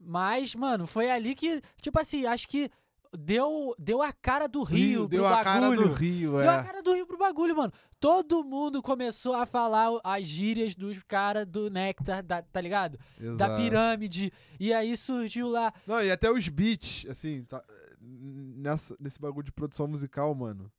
[0.00, 2.70] Mas, mano, foi ali que, tipo assim, acho que
[3.16, 5.88] deu, deu a cara do Rio, deu pro a cara bagulho.
[5.88, 6.62] do Rio, Deu a é.
[6.62, 7.72] cara do Rio pro bagulho, mano.
[8.00, 12.98] Todo mundo começou a falar as gírias dos caras do Nectar, da- tá ligado?
[13.18, 13.56] Da Exato.
[13.62, 14.32] pirâmide.
[14.60, 15.72] E aí surgiu lá.
[15.86, 17.62] Não, e até os beats, assim, tá,
[18.00, 20.70] nessa, nesse bagulho de produção musical, mano.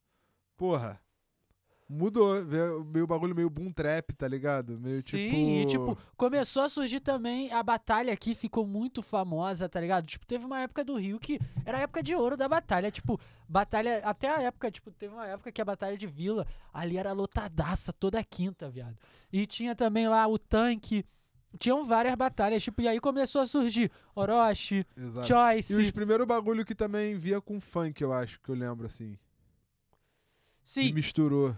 [0.55, 0.99] Porra.
[1.91, 4.77] Mudou, veio meio bagulho meio boom trap, tá ligado?
[4.79, 5.35] Meio Sim, tipo.
[5.35, 10.05] e tipo, começou a surgir também a batalha aqui, ficou muito famosa, tá ligado?
[10.05, 13.19] Tipo, teve uma época do Rio que era a época de ouro da batalha, tipo,
[13.47, 17.11] batalha, até a época, tipo, teve uma época que a batalha de Vila, ali era
[17.11, 18.95] lotadaça toda quinta, viado.
[19.33, 21.03] E tinha também lá o tanque,
[21.57, 25.27] tinham várias batalhas, tipo, e aí começou a surgir Orochi, Exato.
[25.27, 28.85] Choice, E os primeiros bagulho que também via com funk, eu acho, que eu lembro,
[28.85, 29.17] assim.
[30.63, 30.93] Sim.
[30.93, 31.55] misturou.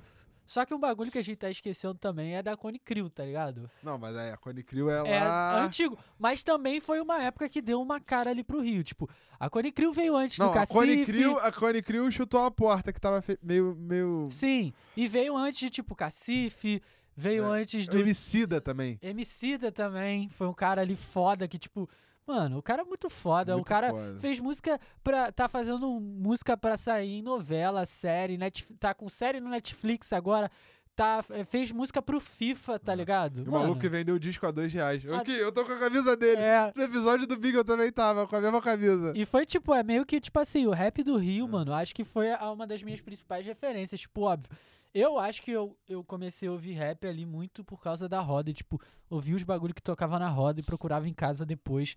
[0.51, 3.23] Só que um bagulho que a gente tá esquecendo também é da Cone Crew, tá
[3.23, 3.71] ligado?
[3.81, 5.63] Não, mas aí a Cone Crew é É lá.
[5.63, 5.97] antigo.
[6.19, 8.83] Mas também foi uma época que deu uma cara ali pro Rio.
[8.83, 9.09] Tipo,
[9.39, 10.77] a Cone Crew veio antes Não, do a Cacife.
[10.77, 13.73] Cone, Crew, a Cone Crew chutou a porta que tava meio.
[13.79, 14.27] meio...
[14.29, 14.73] Sim.
[14.97, 16.81] E veio antes de, tipo, Cacife.
[17.15, 17.61] Veio É.
[17.61, 18.99] antes O do Emicida também.
[19.01, 20.27] Emicida também.
[20.27, 21.89] Foi um cara ali foda que, tipo...
[22.27, 23.53] Mano, o cara é muito foda.
[23.53, 24.19] Muito o cara foda.
[24.19, 25.31] fez música pra...
[25.31, 28.37] Tá fazendo música pra sair em novela, série.
[28.37, 30.49] Net, tá com série no Netflix agora.
[30.93, 33.43] Tá, é, fez música pro FIFA, tá ligado?
[33.45, 35.03] E o maluco que vendeu o disco a dois reais.
[35.03, 36.41] Eu, A- que, eu tô com a camisa dele.
[36.41, 39.13] é, No episódio do Big eu também tava, com a mesma camisa.
[39.15, 41.49] E foi tipo, é meio que tipo assim, o rap do Rio, É.
[41.49, 44.01] mano, acho que foi uma das minhas principais referências.
[44.01, 44.49] Tipo, óbvio.
[44.93, 48.51] Eu acho que eu, eu comecei a ouvir rap ali muito por causa da roda.
[48.51, 51.95] Tipo, ouvia os bagulho que tocava na roda e procurava em casa depois.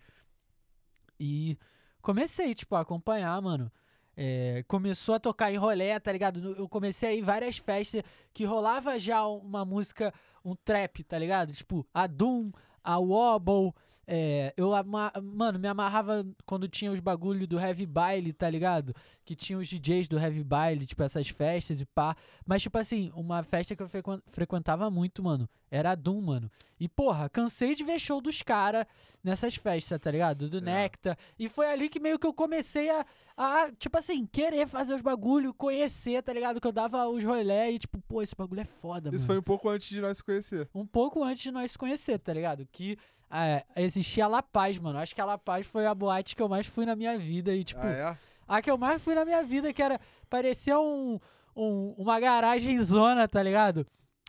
[1.18, 1.58] E
[2.00, 3.70] comecei, tipo, a acompanhar, mano.
[4.16, 6.54] É, começou a tocar em rolé, tá ligado?
[6.54, 8.02] Eu comecei a ir várias festas
[8.32, 11.52] que rolava já uma música, um trap, tá ligado?
[11.52, 12.52] Tipo, a Doom,
[12.82, 13.72] a Wobble.
[14.06, 18.94] É, eu, ama- mano, me amarrava quando tinha os bagulho do Heavy Baile, tá ligado?
[19.24, 22.16] Que tinha os DJs do Heavy Baile, tipo, essas festas e pá.
[22.46, 26.50] Mas, tipo assim, uma festa que eu frequen- frequentava muito, mano, era a Doom, mano.
[26.78, 28.84] E, porra, cansei de ver show dos caras
[29.22, 30.48] nessas festas, tá ligado?
[30.50, 30.60] Do É.
[30.60, 31.16] Nectar.
[31.38, 35.00] E foi ali que meio que eu comecei a, a, tipo assim, querer fazer os
[35.00, 36.60] bagulho, conhecer, tá ligado?
[36.60, 39.26] Que eu dava os rolé e, tipo, pô, esse bagulho é foda, Isso mano.
[39.26, 40.68] foi um pouco antes de nós se conhecer.
[40.74, 42.66] Um pouco antes de nós se conhecer, tá ligado?
[42.70, 42.98] Que
[43.34, 44.98] é, existia a La Paz, mano.
[44.98, 47.54] Acho que a La Paz foi a boate que eu mais fui na minha vida.
[47.54, 48.16] E, tipo, ah, é?
[48.46, 50.00] a que eu mais fui na minha vida, que era.
[50.30, 51.18] Parecia um,
[51.56, 53.86] um- uma garagem zona, tá ligado?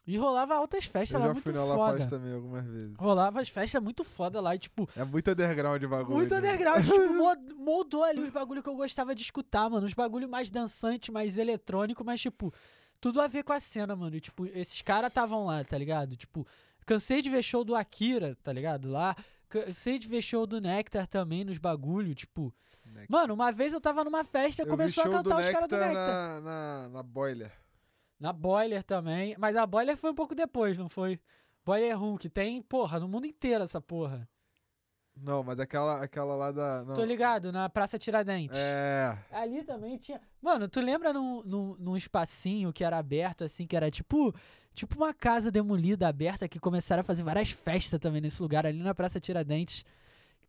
[0.07, 1.75] E rolava altas festas Eu lá já muito fui na La.
[1.93, 2.93] Paz também algumas vezes.
[2.95, 6.15] Rolava as festas muito foda lá, e, tipo, É muito underground o bagulho.
[6.15, 6.37] muito né?
[6.37, 6.85] underground.
[6.85, 9.85] tipo, mo- moldou ali os bagulho que eu gostava de escutar, mano.
[9.87, 12.53] Os bagulho mais dançante, mais eletrônico, mas, tipo,
[13.01, 14.15] tudo a ver com a cena, mano.
[14.15, 16.15] E, tipo, esses caras estavam lá, tá ligado?
[16.15, 16.45] Tipo,
[16.85, 18.89] cansei de ver show do Akira, tá ligado?
[18.89, 19.15] Lá.
[19.49, 22.53] Cansei de ver show do Nectar também nos bagulho, tipo.
[22.85, 23.05] Nectar.
[23.09, 25.77] Mano, uma vez eu tava numa festa Eu vi começou a cantar os caras do
[25.77, 26.41] Nectar Nectar.
[26.41, 27.51] Na, na, na Boiler.
[28.19, 29.35] Na Boiler também.
[29.37, 31.19] Mas a Boiler foi um pouco depois, não foi?
[31.65, 34.29] Boiler Room, que tem, porra, no mundo inteiro essa porra.
[35.15, 36.83] Não, mas aquela, aquela lá da.
[36.83, 36.93] Não.
[36.93, 38.59] Tô ligado, na Praça Tiradentes.
[38.59, 39.17] É.
[39.31, 40.19] Ali também tinha.
[40.41, 44.33] Mano, tu lembra num, num, num espacinho que era aberto, assim, que era tipo.
[44.73, 48.83] Tipo uma casa demolida aberta que começaram a fazer várias festas também nesse lugar, ali
[48.83, 49.85] na Praça Tiradentes.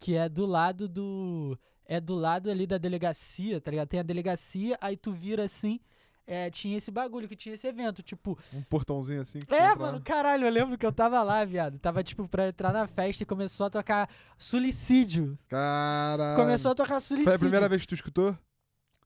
[0.00, 1.57] Que é do lado do.
[1.85, 3.87] É do lado ali da delegacia, tá ligado?
[3.87, 5.79] Tem a delegacia, aí tu vira assim.
[6.27, 8.03] É, tinha esse bagulho, que tinha esse evento.
[8.03, 9.39] Tipo, Um portãozinho assim.
[9.49, 11.79] é, mano, caralho, eu lembro que eu tava lá, viado.
[11.79, 15.39] Tava, tipo, pra entrar na festa e começou a tocar Suicídio.
[15.49, 16.37] Caralho.
[16.37, 17.25] Começou a tocar Suicídio.
[17.25, 18.37] Foi a primeira vez que tu escutou?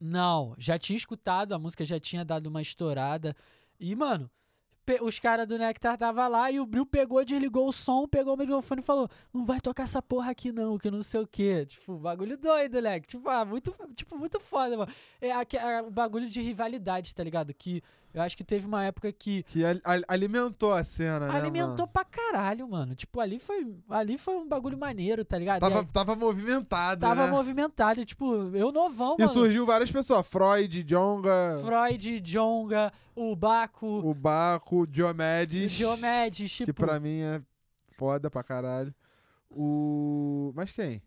[0.00, 3.36] Não, já tinha escutado, a música já tinha dado uma estourada.
[3.78, 4.30] E, mano,
[5.00, 8.36] os caras do Nectar tava lá e o Bril pegou, desligou o som, pegou o
[8.36, 11.66] microfone e falou: Não vai tocar essa porra aqui não, que não sei o quê.
[11.66, 13.06] Tipo, bagulho doido, leque.
[13.06, 14.92] Tipo, ah, muito, tipo, muito foda, mano.
[15.20, 17.52] É, aque- é o bagulho de rivalidade, tá ligado?
[17.54, 21.36] Que eu acho que teve uma época que Que al- al- alimentou a cena, né?
[21.38, 22.94] alimentou pra caralho, mano.
[22.94, 25.58] Tipo, ali foi, ali foi um bagulho maneiro, tá ligado?
[25.58, 27.30] E Tava, aí tava movimentado, tava né?
[27.32, 28.00] movimentado.
[28.00, 29.32] e, Tipo, eu novão, E mano.
[29.32, 30.26] surgiu várias pessoas.
[30.26, 35.70] Freud, Jonga, Freud, Jonga, o Baco, o Baco, Diomedes.
[35.72, 36.66] Diomedes, tipo.
[36.66, 37.40] Que pra mim é
[37.96, 38.94] foda pra caralho.
[39.50, 40.52] O.
[40.54, 41.02] Mas quem?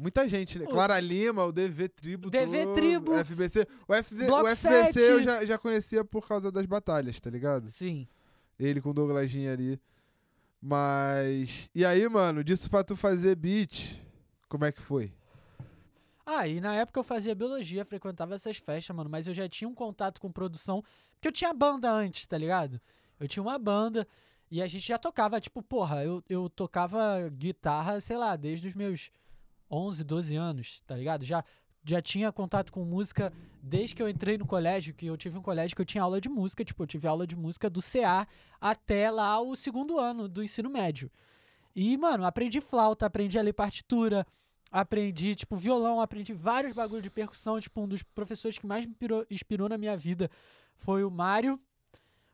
[0.00, 0.64] Muita gente, né?
[0.64, 2.30] O- Clara Lima, o DV Tribo.
[2.30, 3.14] DV todo, Tribo.
[3.14, 3.62] FBC.
[3.62, 5.22] O, Bloco o FBC eu 7.
[5.22, 7.70] já, já conhecia por causa das batalhas, tá ligado?
[7.70, 8.08] Sim.
[8.58, 9.80] Ele com o Douglasinho ali.
[10.60, 11.68] Mas.
[11.74, 14.00] E aí, mano, disso pra tu fazer beat.
[14.48, 15.12] Como é que foi?
[16.26, 19.68] Ah, e na época eu fazia biologia, frequentava essas festas, mano, mas eu já tinha
[19.68, 20.82] um contato com produção,
[21.14, 22.80] porque eu tinha banda antes, tá ligado?
[23.18, 24.06] Eu tinha uma banda
[24.50, 28.74] e a gente já tocava, tipo, porra, eu, eu tocava guitarra, sei lá, desde os
[28.74, 29.10] meus
[29.70, 31.24] 11, 12 anos, tá ligado?
[31.24, 31.44] Já,
[31.84, 35.42] já tinha contato com música desde que eu entrei no colégio, que eu tive um
[35.42, 38.26] colégio que eu tinha aula de música, tipo, eu tive aula de música do CA
[38.60, 41.10] até lá o segundo ano do ensino médio.
[41.74, 44.26] E, mano, aprendi flauta, aprendi a ler partitura,
[44.70, 47.60] aprendi, tipo, violão, aprendi vários bagulhos de percussão.
[47.60, 50.30] Tipo, um dos professores que mais me inspirou, inspirou na minha vida
[50.76, 51.60] foi o Mário.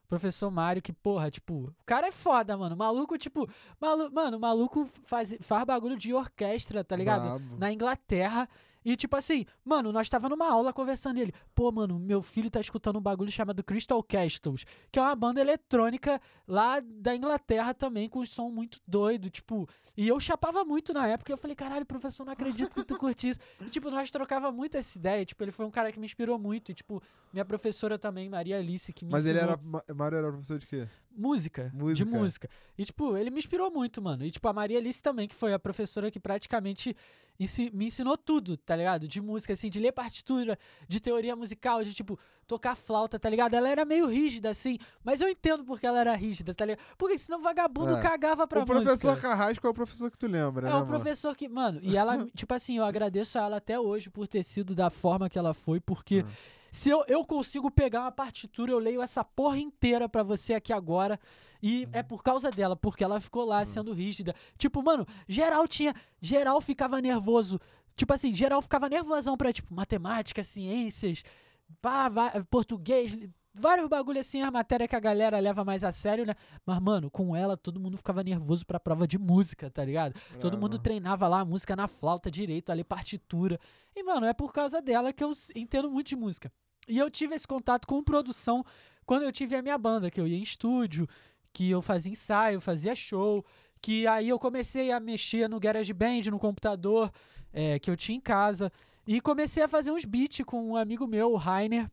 [0.08, 2.76] Professor Mário, que, porra, tipo, o cara é foda, mano.
[2.76, 3.48] Maluco, tipo,
[3.80, 7.22] malu mano, maluco faz, faz bagulho de orquestra, tá ligado?
[7.22, 7.56] Brabo.
[7.58, 8.48] Na Inglaterra.
[8.88, 12.48] E, tipo assim, mano, nós tava numa aula conversando e ele, pô, mano, meu filho
[12.48, 17.74] tá escutando um bagulho chamado Crystal Castles, que é uma banda eletrônica lá da Inglaterra
[17.74, 19.68] também, com um som muito doido, tipo.
[19.96, 22.96] E eu chapava muito na época, e eu falei, caralho, professor, não acredito que tu
[22.96, 23.40] curte isso.
[23.60, 26.38] E, tipo, nós trocava muito essa ideia, tipo, ele foi um cara que me inspirou
[26.38, 29.62] muito, e, tipo, minha professora também, Maria Alice, que me Mas ele ensinou era.
[29.64, 30.86] Ma- Mário era professor de quê?
[31.16, 32.10] Música, de Música.
[32.10, 32.50] música.
[32.76, 34.24] E, tipo, ele me inspirou muito, mano.
[34.24, 36.94] E, tipo, a Maria Alice também, que foi a professora que praticamente
[37.40, 39.06] ensi- me ensinou tudo, tá ligado?
[39.08, 43.54] De música, assim, de ler partitura, de teoria musical, de, tipo, tocar flauta, tá ligado?
[43.54, 46.84] Ela era meio rígida, assim, mas eu entendo porque ela era rígida, tá ligado?
[46.96, 48.00] Porque senão vagabundo É.
[48.00, 49.16] cagava pra o professor música.
[49.28, 50.86] Carrasco é o professor que tu lembra, É né, o mano?
[50.88, 51.48] professor que.
[51.48, 54.90] Mano, e ela, tipo assim, eu agradeço a ela até hoje por ter sido da
[54.90, 56.30] forma que ela foi, porque Ah.
[56.76, 60.72] Se eu, eu consigo pegar uma partitura, eu leio essa porra inteira pra você aqui
[60.72, 61.18] agora.
[61.62, 64.34] E é por causa dela, porque ela ficou lá sendo rígida.
[64.58, 65.94] Tipo, mano, geral tinha.
[66.20, 67.58] Geral ficava nervoso.
[67.96, 71.22] Tipo assim, geral ficava nervosão pra, tipo, matemática, ciências,
[71.80, 73.16] pá, va- português,
[73.54, 76.34] vários bagulho assim, a matéria que a galera leva mais a sério, né?
[76.66, 80.14] Mas, mano, com ela, todo mundo ficava nervoso pra prova de música, tá ligado?
[80.38, 83.58] Todo mundo treinava lá a música na flauta direito, ali partitura.
[83.94, 86.52] E, mano, é por causa dela que eu entendo muito de música.
[86.88, 88.64] E eu tive esse contato com produção
[89.04, 91.08] quando eu tive a minha banda, que eu ia em estúdio,
[91.52, 93.44] que eu fazia ensaio, fazia show,
[93.80, 97.10] que aí eu comecei a mexer no GarageBand, no computador
[97.52, 98.70] é, que eu tinha em casa,
[99.06, 101.88] e comecei a fazer uns beats com um amigo meu, o Rainer,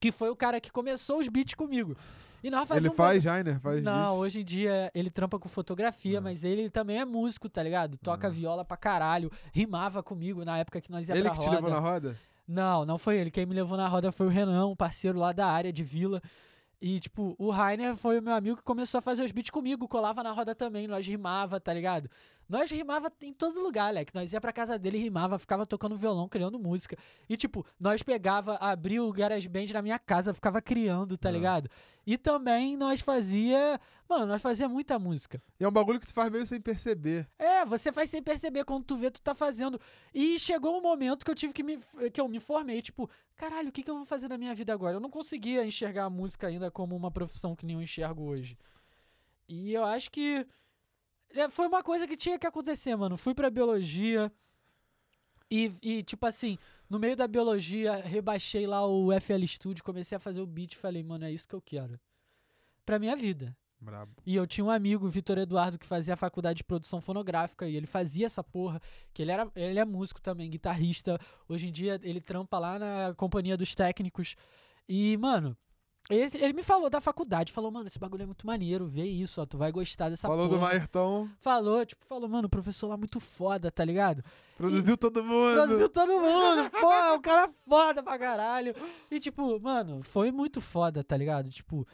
[0.00, 1.96] que foi o cara que começou os beats comigo.
[2.42, 5.48] E nós Ele fazíamos um faz Jainer, faz não, hoje em dia ele trampa com
[5.48, 6.20] fotografia, Ah.
[6.20, 7.96] mas ele também é músico, tá ligado?
[7.98, 8.30] Toca Ah.
[8.30, 11.54] viola pra caralho, rimava comigo na época que nós ia Ele pra que te roda.
[11.56, 12.18] levou na roda?
[12.52, 13.30] Não, não foi ele.
[13.30, 16.20] Quem me levou na roda foi o Renan, um parceiro lá da área de vila.
[16.80, 19.88] E, tipo, o Rainer foi o meu amigo que começou a fazer os beats comigo,
[19.88, 22.10] colava na roda também, nós rimava, tá ligado?
[22.52, 24.14] Nós rimava em todo lugar, Alec.
[24.14, 26.98] Nós ia pra casa dele e rimava, ficava tocando violão, criando música.
[27.26, 31.32] E, tipo, nós pegava, abria o GarageBand na minha casa, ficava criando, tá Ah.
[31.32, 31.70] ligado?
[32.06, 33.80] E também nós fazia...
[34.06, 35.40] Mano, nós fazia muita música.
[35.58, 37.26] E é um bagulho que tu faz meio sem perceber.
[37.38, 39.80] É, você faz sem perceber quando tu vê, tu tá fazendo.
[40.12, 41.78] E chegou um momento que eu tive que me.
[42.12, 44.74] que eu me formei, tipo, caralho, o que, que eu vou fazer na minha vida
[44.74, 44.96] agora?
[44.96, 48.58] Eu não conseguia enxergar a música ainda como uma profissão que nem eu enxergo hoje.
[49.48, 50.46] E eu acho que.
[51.34, 53.16] É, Foi uma coisa que tinha que acontecer, mano.
[53.16, 54.32] Fui pra biologia.
[55.50, 56.56] E, e, tipo assim,
[56.88, 60.76] no meio da biologia, rebaixei lá o FL Studio, comecei a fazer o beat e
[60.76, 62.00] falei, mano, é isso que eu quero.
[62.86, 63.56] Pra minha vida.
[63.82, 64.12] Brabo.
[64.24, 67.68] E eu tinha um amigo, o Vitor Eduardo, que fazia a faculdade de produção fonográfica
[67.68, 68.80] e ele fazia essa porra,
[69.12, 71.18] que ele era, ele é músico também, guitarrista.
[71.48, 74.36] Hoje em dia ele trampa lá na companhia dos técnicos.
[74.88, 75.56] E, mano,
[76.10, 79.40] esse- ele me falou da faculdade, falou, mano, esse bagulho é muito maneiro, vê isso,
[79.40, 80.68] ó, tu vai gostar dessa Falou do porra.
[80.68, 84.24] Maerton, Falou, tipo, falou, mano, o professor lá é muito foda, tá ligado?
[84.56, 85.54] produziu todo mundo.
[85.54, 88.74] Produziu todo mundo, porra, o cara é foda pra caralho.
[89.10, 91.50] E, tipo, mano, foi muito foda, tá ligado?
[91.50, 91.86] Tipo,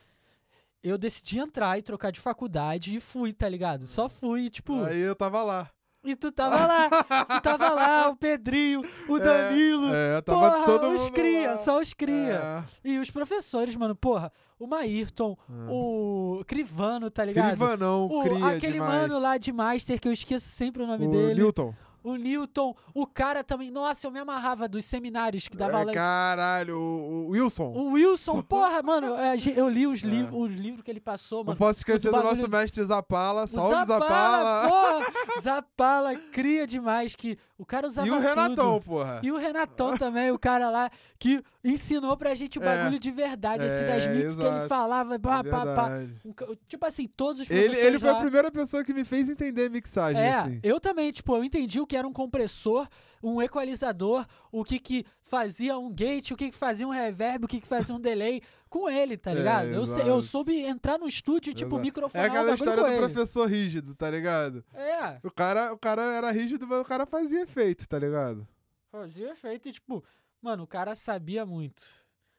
[0.83, 3.87] eu decidi entrar e trocar de faculdade e fui, tá ligado?
[3.87, 5.71] Só fui, tipo, Aí eu tava lá.
[6.11, 9.93] E tu tava lá, tu tava lá, o Pedrinho, o Danilo.
[9.95, 11.57] É, tava porra, todo os mundo cria, lá.
[11.57, 12.65] só os cria.
[12.85, 12.89] É.
[12.89, 15.67] E os professores, mano, porra, o Maírton, Ah.
[15.71, 17.49] o Crivano, tá ligado?
[17.57, 19.03] Crivanão, O, cria aquele demais.
[19.03, 21.35] mano lá de Master, que eu esqueço sempre o nome o dele.
[21.41, 21.75] Newton.
[22.09, 23.71] O Newton, o cara também.
[23.71, 25.93] Nossa, eu me amarrava dos seminários que dava É, aula.
[25.93, 27.65] caralho, o, Wilson.
[27.75, 30.07] O Wilson, porra, mano, é, eu li os É.
[30.07, 31.59] livros, os livros que ele passou, Não mano.
[31.59, 33.47] posso esquecer do bagulho- nosso mestre Zapala.
[33.47, 34.69] Salve Zapala.
[34.69, 35.13] porra!
[35.43, 38.85] Zapala cria demais que o cara usava E o Renatão, tudo.
[38.85, 39.21] porra.
[39.23, 42.65] E o Renatão também, o cara lá que ensinou pra gente o É.
[42.65, 45.89] bagulho de verdade, esse das É, mix que ele falava, pá, pá, pá.
[46.69, 49.69] Tipo assim, todos os Ele, ele foi lá- a primeira pessoa que me fez entender
[49.69, 50.61] mixagem, É, assim.
[50.63, 52.87] eu também, tipo, eu entendi o que era um compressor
[53.21, 57.49] um equalizador, o que que fazia um gate, o que que fazia um reverb, o
[57.49, 59.67] que que fazia um delay com ele, tá É, ligado?
[59.69, 60.23] eu, sei- eu exato.
[60.23, 61.83] soube entrar no estúdio, tipo, Exato.
[61.83, 62.97] microfonar É o aquela história do ele.
[62.99, 64.65] professor rígido, tá ligado?
[64.75, 68.47] É, O cara, o cara era rígido, mas o cara fazia efeito, tá ligado?
[68.91, 70.03] fazia efeito e, tipo,
[70.41, 71.83] mano, o cara sabia muito.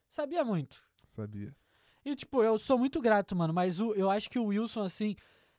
[0.08, 0.82] Sabia muito.
[1.16, 1.56] Sabia.
[2.04, 5.16] E, tipo, eu sou muito grato, mano, mas o, eu acho que o Wilson, assim,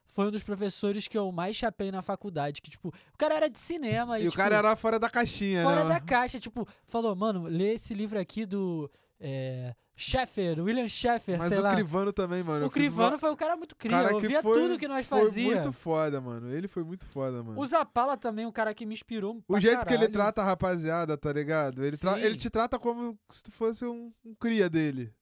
[0.08, 2.60] foi um dos professores que eu mais chapei na faculdade.
[2.60, 5.08] Que, tipo, o cara era de cinema e, E o tipo, cara era fora da
[5.08, 5.90] caixinha, fora né?
[5.90, 6.40] da caixa.
[6.40, 11.62] Tipo, falou, mano, lê esse livro aqui do é, Sheffer, William Sheffer, Mas sei o
[11.62, 11.74] lá.
[11.74, 12.66] Crivano também, mano.
[12.66, 13.90] o fiz uma- Crivano foi um cara muito cria.
[13.96, 15.54] cara Eu que via foi- tudo que nós Foi fazia.
[15.54, 16.50] muito foda, mano.
[16.50, 17.60] Ele foi muito foda, mano.
[17.60, 20.12] O Zapala também, um cara que me inspirou O jeito que ele caralho.
[20.12, 21.84] trata a rapaziada, tá ligado?
[21.84, 25.12] Ele, tra- ele te trata como se tu fosse um, um cria dele.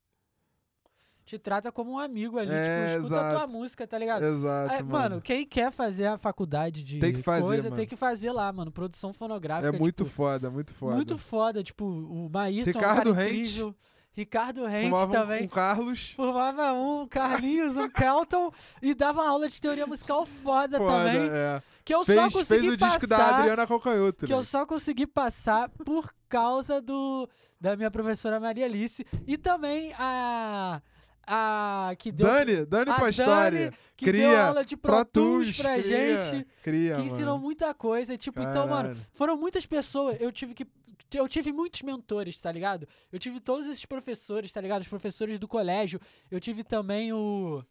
[1.29, 3.53] Te trata como um amigo ali, É, tipo, escuta a tua exato.
[3.53, 4.23] música, tá ligado?
[4.25, 5.21] Exato, É, mano.
[5.21, 7.77] quem quer fazer a faculdade de Tem fazer, coisa, mano.
[7.77, 8.73] tem que fazer lá, mano.
[8.73, 9.77] Produção fonográfica.
[9.77, 10.97] É muito tipo, foda, muito foda.
[10.97, 11.63] Muito foda.
[11.63, 13.75] Tipo, o Maírton Ricardo é um cara incrível.
[14.13, 15.45] Ricardo um- também.
[15.45, 16.13] um Carlos.
[16.17, 18.51] Formava um Carlinhos, um Kelton
[18.83, 21.29] e dava aula de teoria musical foda, Foda, também.
[21.31, 21.63] é.
[21.85, 23.35] Que eu só Fez, consegui fez o disco da passar.
[23.41, 24.27] Adriana Calcanhoto.
[24.27, 24.43] Que eu né?
[24.45, 27.29] só consegui passar por causa do
[27.61, 30.81] da minha professora Maria Alice e também a
[31.29, 33.59] a que deu Dani, Dani a Pastore.
[33.59, 35.83] Dani, que cria, deu aula de Pro Tools pra cria,
[36.23, 37.45] gente, Cria, que ensinou mano.
[37.45, 38.17] muita coisa.
[38.17, 39.07] Tipo, então, mano, Caralho.
[39.13, 40.17] foram muitas pessoas.
[40.21, 40.67] Eu tive que.
[41.15, 42.87] Eu tive muitos mentores, tá ligado?
[43.13, 44.83] Eu tive todos esses professores, tá ligado?
[44.83, 46.01] Os professores do colégio.
[46.31, 47.63] Eu tive também o.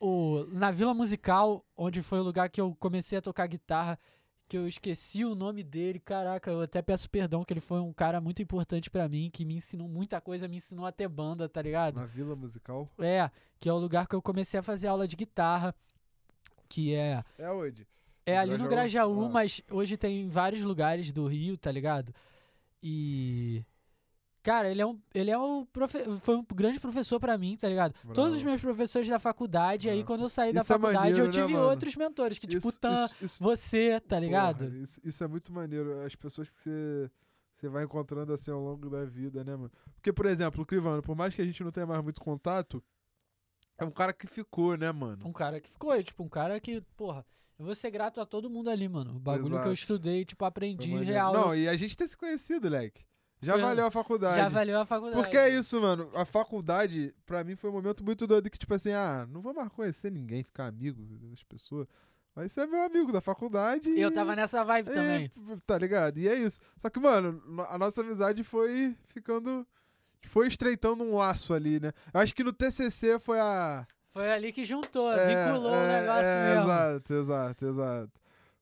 [0.00, 0.44] O.
[0.52, 3.98] Na Vila Musical, onde foi o lugar que eu comecei a tocar guitarra.
[4.48, 6.00] Que eu esqueci o nome dele.
[6.00, 9.44] Caraca, eu até peço perdão, que ele foi um cara muito importante pra mim, que
[9.44, 11.96] me ensinou muita coisa, me ensinou a ter banda, tá ligado?
[11.96, 12.88] Na Vila Musical.
[12.98, 13.30] É,
[13.60, 15.74] que é o lugar que eu comecei a fazer aula de guitarra.
[16.66, 17.22] Que é.
[17.38, 17.86] É onde?
[18.24, 19.14] É No ali no Grajaú?
[19.14, 19.28] Grajaú, Ah.
[19.28, 22.14] mas hoje tem vários lugares do Rio, tá ligado?
[22.82, 23.62] E.
[24.42, 24.98] Cara, ele é um.
[25.14, 27.92] Ele é um profe- foi um grande professor pra mim, tá ligado?
[28.14, 28.44] Todos os Bravo.
[28.46, 30.04] meus professores da faculdade, aí Ah.
[30.04, 31.68] quando eu saí da Isso é faculdade, eu maneiro, né, tive mano?
[31.70, 34.64] outros mentores, que tipo Isso- Tan, isso- você, tá ligado?
[34.66, 36.00] Porra, isso, é muito maneiro.
[36.02, 37.10] As pessoas que você,
[37.54, 39.72] você vai encontrando assim ao longo da vida, né, mano?
[39.96, 42.82] Porque, por exemplo, o Crivano, por mais que a gente não tenha mais muito contato,
[43.76, 45.18] é um cara que ficou, né, mano?
[45.26, 47.26] Um cara que ficou, tipo, um cara que, porra,
[47.58, 49.16] eu vou ser grato a todo mundo ali, mano.
[49.16, 49.72] O bagulho que eu Exato.
[49.72, 51.32] estudei, tipo, aprendi real.
[51.34, 53.04] Não, e a gente ter se conhecido, leque.
[53.40, 54.36] Já Foi- valeu a faculdade.
[54.36, 55.22] já valeu a faculdade.
[55.22, 56.10] Porque é isso, mano.
[56.14, 59.54] A faculdade, pra mim, foi um momento muito doido que, tipo assim, ah, não vou
[59.54, 61.86] mais conhecer ninguém, ficar amigo das pessoas.
[62.34, 63.90] Mas você é meu amigo da faculdade.
[63.98, 65.30] Eu e- tava nessa vibe e- também.
[65.66, 66.18] Tá ligado?
[66.18, 66.60] E é isso.
[66.78, 69.66] Só que, mano, no- a nossa amizade foi ficando.
[70.26, 71.92] Foi estreitando um laço ali, né?
[72.12, 73.86] Eu acho que no TCC foi a.
[74.10, 76.64] Foi ali que juntou, é, vinculou o é, negócio é, mesmo.
[76.64, 78.12] Exato, exato, exato.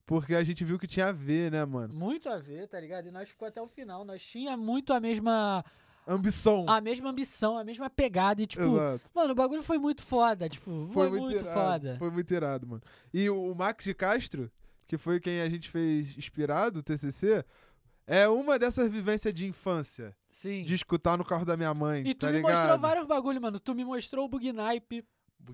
[0.06, 1.92] Porque a gente viu que tinha a ver, né, mano?
[1.92, 3.08] Muito a ver, tá ligado?
[3.08, 4.04] E nós ficou até o final.
[4.04, 5.64] Nós tinha muito a mesma
[6.06, 6.64] Ambição.
[6.68, 9.10] a mesma ambição, a mesma pegada e tipo, exato.
[9.12, 11.96] mano, o bagulho foi muito foda, tipo, foi, muito, irado, foda.
[11.98, 12.82] Foi muito irado, mano.
[13.12, 14.48] E o, Max de Castro,
[14.86, 17.44] que foi quem a gente fez inspirado, o TCC,
[18.06, 20.16] é uma dessas vivências de infância.
[20.30, 20.62] Sim.
[20.62, 22.54] De escutar no carro da minha mãe, E tu tá me ligado?
[22.54, 23.58] mostrou vários bagulho, mano.
[23.58, 25.04] Tu me mostrou o Bugnipe,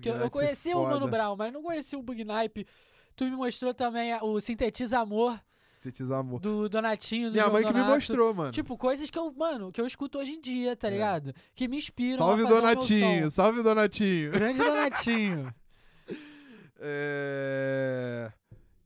[0.05, 1.11] eu, Moleque conhecia o Mano foda.
[1.11, 2.67] Brown, mas não conhecia o Bugnipe.
[3.15, 5.39] Tu me mostrou também o Sintetiza Amor
[5.83, 6.39] Sintetizar amor.
[6.39, 7.93] do Donatinho, do Minha João mãe que me Donato.
[7.95, 8.51] mostrou, mano.
[8.53, 10.91] Tipo, coisas que eu, mano, que eu escuto hoje em dia, tá É.
[10.91, 11.33] ligado?
[11.53, 14.31] Que me inspiram salve Donatinho, salve Donatinho.
[14.31, 15.53] Grande Donatinho.
[16.85, 18.29] É...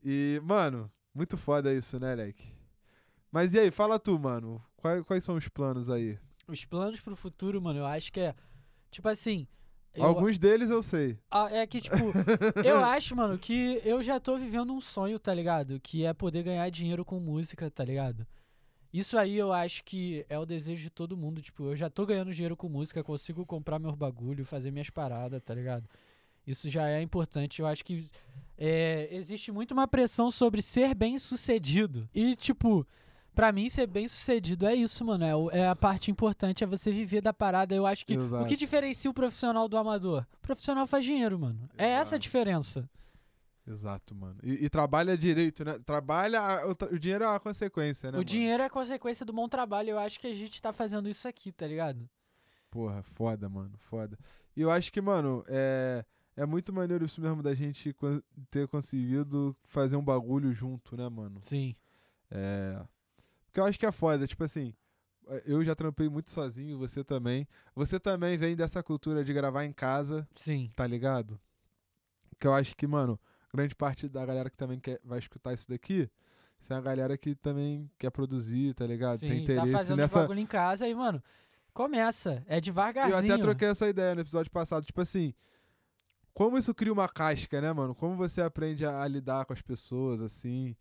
[0.04, 2.46] E, mano, muito foda isso, né, Leque?
[3.32, 4.62] Mas e aí, fala tu, mano.
[4.76, 6.16] Quais, quais são os planos aí?
[6.46, 8.34] Os planos pro futuro, mano, eu acho que é.
[8.90, 9.48] Tipo assim.
[9.94, 11.18] Eu- Alguns deles eu sei.
[11.30, 11.96] Ah, É que, tipo,
[12.64, 15.80] eu acho, mano, que eu já tô vivendo um sonho, tá ligado?
[15.80, 18.26] Que é poder ganhar dinheiro com música, tá ligado?
[18.92, 21.42] Isso aí eu acho que é o desejo de todo mundo.
[21.42, 25.42] Tipo, eu já tô ganhando dinheiro com música, consigo comprar meus bagulho, fazer minhas paradas,
[25.42, 25.84] tá ligado?
[26.46, 27.60] Isso já é importante.
[27.60, 28.08] Eu acho que
[28.56, 32.08] é, existe muito uma pressão sobre ser bem sucedido.
[32.14, 32.86] E, tipo,
[33.38, 35.24] pra mim, ser bem sucedido é isso, mano.
[35.24, 37.72] É, o- é a parte importante, é você viver da parada.
[37.72, 38.44] Eu acho que o Exato.
[38.46, 40.26] que diferencia o profissional do amador?
[40.38, 41.68] O profissional faz dinheiro, mano.
[41.78, 42.18] É essa a Exato.
[42.18, 42.90] diferença.
[43.64, 44.36] Exato, mano.
[44.42, 45.78] E, e trabalha direito, né?
[45.86, 46.66] Trabalha.
[46.66, 48.12] O, tra- o dinheiro é a consequência, né?
[48.12, 48.24] o mano?
[48.24, 49.90] dinheiro é consequência do bom trabalho.
[49.90, 52.08] Eu acho que a gente tá fazendo isso aqui, tá ligado?
[52.70, 53.72] Porra, foda, mano.
[53.78, 54.18] Foda.
[54.56, 56.04] E eu acho que, mano, é.
[56.36, 57.94] É muito maneiro isso mesmo da gente
[58.50, 61.40] ter conseguido fazer um bagulho junto, né, mano?
[61.40, 61.74] Sim.
[62.30, 62.80] É.
[63.48, 64.74] Porque eu acho que é foda, tipo assim.
[65.26, 67.46] é, Eu já trampei muito sozinho, você também.
[67.74, 70.70] Você também vem dessa cultura de gravar em casa, Sim.
[70.76, 71.38] tá ligado?
[72.38, 73.18] Que eu acho que, mano,
[73.52, 76.08] grande parte da galera que também quer, vai escutar isso daqui
[76.60, 79.18] Isso é a galera que também quer produzir, tá ligado?
[79.18, 80.20] Sim, Tem interesse tá fazendo nessa.
[80.20, 81.22] bagulho em casa aí, mano.
[81.72, 82.44] Começa.
[82.46, 83.32] É Eu devagarzinho.
[83.34, 84.84] até troquei essa ideia no episódio passado.
[84.84, 85.32] Tipo assim,
[86.34, 87.94] como isso cria uma casca, né, mano?
[87.94, 90.76] Como você aprende a, a lidar com as pessoas, assim,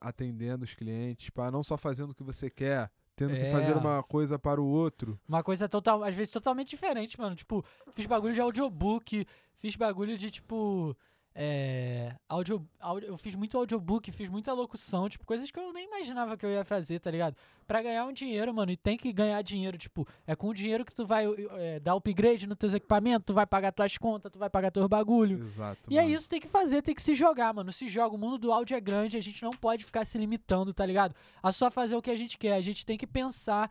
[0.00, 3.52] atendendo os clientes, pá, não só fazendo o que você quer, tendo que É.
[3.52, 5.18] fazer uma coisa para o outro.
[5.28, 7.34] Uma coisa total, às vezes totalmente diferente, mano.
[7.36, 9.26] Tipo, fiz bagulho de audiobook,
[9.56, 10.96] fiz bagulho de tipo.
[11.40, 12.16] É.
[12.28, 16.36] Audio, audio- eu fiz muito audiobook, fiz muita locução, tipo, coisas que eu nem imaginava
[16.36, 17.36] que eu ia fazer, tá ligado?
[17.64, 20.84] Pra ganhar um dinheiro, mano, e tem que ganhar dinheiro, tipo, é com o dinheiro
[20.84, 24.38] que tu vai é, dar upgrade nos teus equipamentos, tu vai pagar tuas contas, tu
[24.38, 25.38] vai pagar teus bagulho.
[25.44, 25.78] Exato.
[25.88, 26.12] E é mano.
[26.12, 27.72] isso, tem que fazer, tem que se jogar, mano.
[27.72, 30.74] Se joga, o mundo do áudio é grande, a gente não pode ficar se limitando,
[30.74, 31.14] tá ligado?
[31.40, 32.54] A só fazer o que a gente quer.
[32.54, 33.70] A gente tem que pensar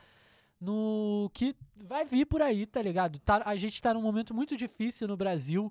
[0.61, 3.19] no que vai vir por aí, tá ligado?
[3.19, 5.69] Tá, a gente tá num momento muito difícil no Brasil.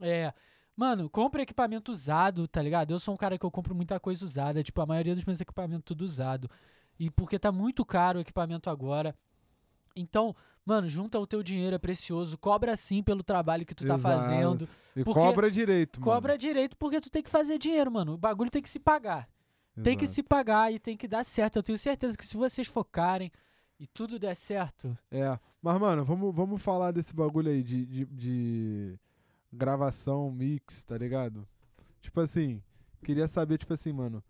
[0.00, 0.32] É.
[0.76, 2.92] Mano, compra equipamento usado, tá ligado?
[2.92, 5.40] Eu sou um cara que eu compro muita coisa usada, tipo, a maioria dos meus
[5.40, 6.50] equipamentos tudo usado.
[6.98, 9.14] E porque tá muito caro o equipamento agora.
[9.94, 12.38] Então, mano, junta o teu dinheiro, é precioso.
[12.38, 14.18] Cobra sim pelo trabalho que tu tá Exato.
[14.20, 14.68] fazendo.
[14.96, 16.12] E cobra direito, mano.
[16.12, 18.14] Cobra direito porque tu tem que fazer dinheiro, mano.
[18.14, 19.28] O bagulho tem que se pagar.
[19.82, 20.14] Tem que Exato.
[20.16, 21.56] se pagar e tem que dar certo.
[21.56, 23.30] Eu tenho certeza que se vocês focarem
[23.80, 24.96] e tudo der certo.
[25.10, 25.38] É.
[25.62, 28.98] Mas, mano, vamos, vamos falar desse bagulho aí de, de, de
[29.52, 31.46] gravação, mix, tá ligado?
[32.00, 32.62] Tipo assim,
[33.04, 34.22] queria saber, tipo assim, mano.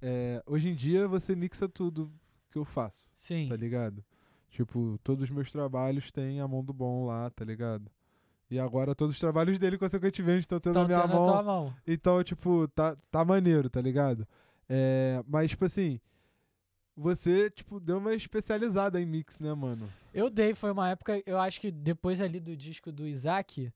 [0.00, 2.10] é, hoje em dia você mixa tudo
[2.50, 3.48] que eu faço, Sim.
[3.48, 4.04] tá ligado?
[4.50, 7.90] Tipo, todos os meus trabalhos têm a mão do bom lá, tá ligado?
[8.50, 11.24] E agora todos os trabalhos dele, consequentemente, estão tendo a minha tá na mão.
[11.24, 11.74] tua mão.
[11.86, 14.26] Então, tipo, tá, tá maneiro, tá ligado?
[14.66, 16.00] É, mas, tipo assim,
[16.96, 19.88] você, tipo, deu uma especializada em mix, né, mano?
[20.14, 23.70] Eu dei, foi uma época, eu acho que depois ali do disco do Isaac,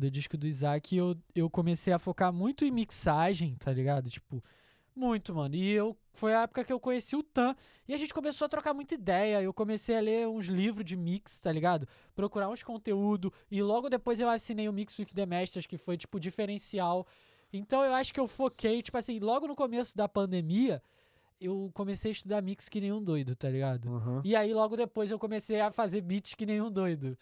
[0.00, 4.10] do disco do Isaac, eu, eu comecei a focar muito em mixagem, tá ligado?
[4.10, 4.42] Tipo,
[4.94, 5.54] muito, mano.
[5.54, 7.54] E eu foi a época que eu conheci o Tan
[7.86, 9.40] e a gente começou a trocar muita ideia.
[9.40, 11.86] Eu comecei a ler uns livros de mix, tá ligado?
[12.14, 15.96] Procurar uns conteúdo e logo depois eu assinei o Mix with the Masters, que foi
[15.96, 17.06] tipo diferencial.
[17.52, 20.82] Então eu acho que eu foquei, tipo assim, logo no começo da pandemia,
[21.40, 23.88] eu comecei a estudar mix que nem um doido, tá ligado?
[23.88, 24.22] Aham.
[24.24, 27.16] E aí logo depois eu comecei a fazer beats que nem um doido.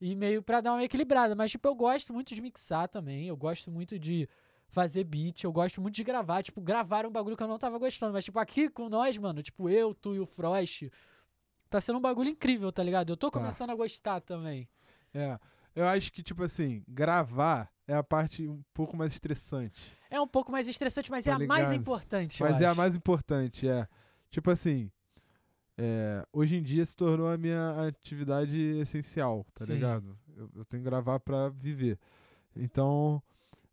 [0.00, 1.34] E meio pra dar uma equilibrada.
[1.34, 3.26] Mas, tipo, eu gosto muito de mixar também.
[3.26, 4.28] Eu gosto muito de
[4.68, 5.42] fazer beat.
[5.44, 6.42] Eu gosto muito de gravar.
[6.42, 8.12] Tipo, gravar um bagulho que eu não tava gostando.
[8.12, 10.90] Mas, tipo, aqui com nós, mano, tipo, eu, tu e o Frost.
[11.70, 13.10] Tá sendo um bagulho incrível, tá ligado?
[13.12, 13.40] Eu tô Tá.
[13.40, 14.68] começando a gostar também.
[15.12, 15.38] É.
[15.74, 19.92] Eu acho que, tipo assim, gravar é a parte um pouco mais estressante.
[20.10, 21.80] É um pouco mais estressante, mas Tá é a mais ligado?
[21.80, 22.42] importante.
[22.42, 23.86] Mas é a mais importante, é.
[24.30, 24.90] Tipo assim,
[25.78, 29.74] é, hoje em dia se tornou a minha atividade essencial, tá Sim.
[29.74, 30.18] ligado?
[30.36, 31.98] Eu, eu tenho que gravar pra viver.
[32.56, 33.22] Então,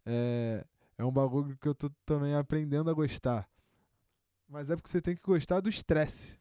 [0.06, 0.64] é,
[0.98, 3.50] é um bagulho que eu tô também aprendendo a gostar.
[4.48, 6.40] Mas é porque você tem que gostar do estresse.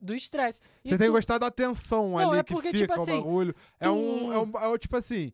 [0.00, 0.60] Do estresse.
[0.82, 3.02] Você tem que tu- gostar da tensão Não, ali é que porque, fica tipo o
[3.02, 3.54] assim, bagulho.
[3.80, 4.50] É tu- um, é um.
[4.58, 5.32] É um- tipo assim.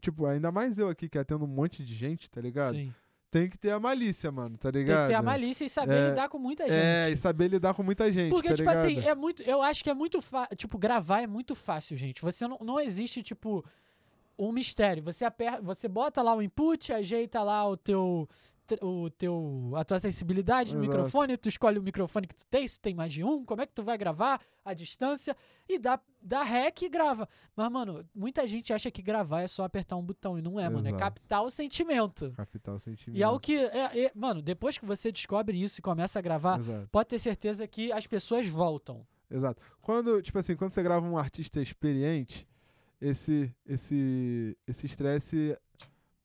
[0.00, 2.74] tipo, ainda mais eu aqui que atendo um monte de gente, tá ligado?
[2.74, 2.94] Sim.
[3.30, 5.02] Tem que ter a malícia, mano, tá Tem ligado?
[5.02, 6.74] que ter a malícia e saber É, lidar com muita gente.
[6.74, 8.84] É, e saber lidar com muita gente, Porque, tá tipo ligado?
[8.86, 9.42] assim, é muito.
[9.42, 10.56] Eu acho que é muito fácil.
[10.56, 12.22] Tipo, gravar é muito fácil, gente.
[12.22, 13.62] Você não, não existe, tipo,
[14.38, 15.02] um mistério.
[15.02, 18.26] Você aperta, você bota lá o input, ajeita lá o teu.
[18.82, 20.96] O teu, a tua sensibilidade no Exato.
[20.98, 23.60] microfone, tu escolhe o microfone que tu tem, se tu tem mais de um, como
[23.62, 25.36] é que tu vai gravar, a distância,
[25.68, 27.28] e dá, dá rec e grava.
[27.56, 30.68] Mas, mano, muita gente acha que gravar é só apertar um botão, e não é,
[30.68, 31.02] mano, é Exato.
[31.02, 32.30] captar o sentimento.
[32.36, 33.18] Capital sentimento.
[33.18, 33.56] E é o que.
[33.56, 36.88] é- é- mano, depois que você descobre isso e começa a gravar, Exato.
[36.92, 39.06] pode ter certeza que as pessoas voltam.
[39.30, 39.60] Exato.
[39.80, 42.46] Quando, tipo assim, quando você grava um artista experiente,
[43.00, 45.56] esse esse esse estresse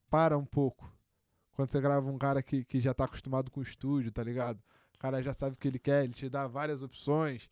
[0.10, 0.93] para um pouco.
[1.54, 4.58] Quando você grava um cara que, que já tá acostumado com o estúdio, tá ligado?
[4.96, 7.50] O cara já sabe o que ele quer, ele te dá várias opções.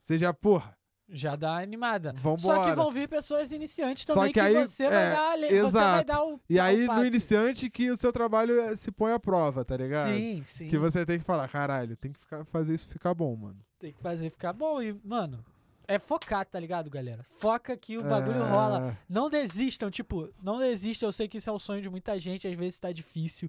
[0.00, 0.76] Você já, porra,
[1.08, 2.12] Já dá animada.
[2.14, 2.38] vambora.
[2.38, 5.30] Só que vão vir pessoas iniciantes Só também que que, aí- você, vai é, dar,
[5.32, 6.04] a le- você vai exato.
[6.06, 9.64] dar o E aí, no iniciante, que o seu trabalho eh, se põe à prova,
[9.64, 10.10] tá ligado?
[10.12, 10.68] Sim, sim.
[10.68, 13.58] Que você tem que falar, caralho, tem que ficar, fazer isso ficar bom, mano.
[13.78, 14.80] Tem que fazer ficar bom.
[14.80, 15.44] E, mano,
[15.94, 17.22] é focar, tá ligado, galera?
[17.38, 18.98] Foca que o bagulho É, rola.
[19.08, 21.08] Não desistam, tipo, não desistam.
[21.08, 23.48] Eu sei que isso é o sonho de muita gente, às vezes tá difícil.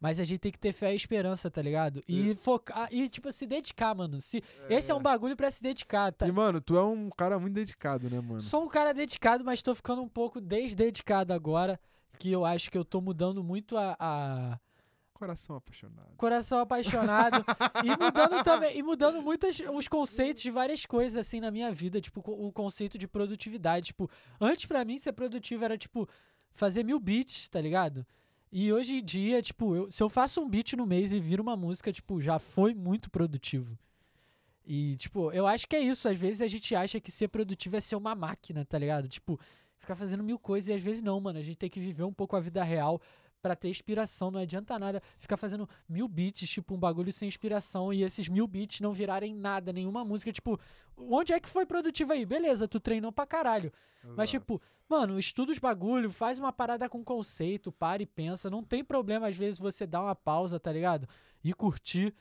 [0.00, 2.04] Mas a gente tem que ter fé e esperança, tá ligado?
[2.08, 4.20] E focar, e tipo, se dedicar, mano.
[4.20, 6.28] Se, Esse é um bagulho pra se dedicar, tá?
[6.28, 8.40] E, mano, tu é um cara muito dedicado, né, mano?
[8.40, 11.80] Sou um cara dedicado, mas tô ficando um pouco desdedicado agora.
[12.16, 14.58] Que eu acho que eu tô mudando muito a- a,
[15.18, 16.08] Coração apaixonado.
[16.16, 17.44] coração apaixonado
[17.84, 22.00] e mudando também e mudando muitos os conceitos de várias coisas assim na minha vida,
[22.00, 24.08] tipo o conceito de produtividade, tipo,
[24.40, 26.08] antes pra mim ser produtivo era tipo
[26.52, 28.06] fazer mil beats, tá ligado?
[28.52, 31.42] E hoje em dia, tipo, eu- se eu faço um beat no mês e vira
[31.42, 33.76] uma música, tipo, já foi muito produtivo.
[34.64, 36.08] E, tipo, eu acho que é isso.
[36.08, 39.06] Às vezes a gente acha que ser produtivo é ser uma máquina, tá ligado?
[39.08, 39.38] Tipo,
[39.78, 41.38] ficar fazendo mil coisas e às vezes não, mano.
[41.38, 43.00] A gente tem que viver um pouco a vida real
[43.40, 44.30] pra ter inspiração.
[44.30, 48.46] Não adianta nada ficar fazendo mil beats, tipo, um bagulho sem inspiração e esses mil
[48.46, 50.32] beats não virarem nada, nenhuma música.
[50.32, 50.58] Tipo,
[50.96, 52.24] onde é que foi produtivo aí?
[52.26, 53.72] Beleza, tu treinou pra caralho.
[54.02, 54.44] Mas, Exato.
[54.44, 58.48] tipo, mano, estuda os bagulho, faz uma parada com conceito, para e pensa.
[58.50, 61.08] Não tem problema, às vezes, você dar uma pausa, tá ligado?
[61.42, 62.14] E curtir.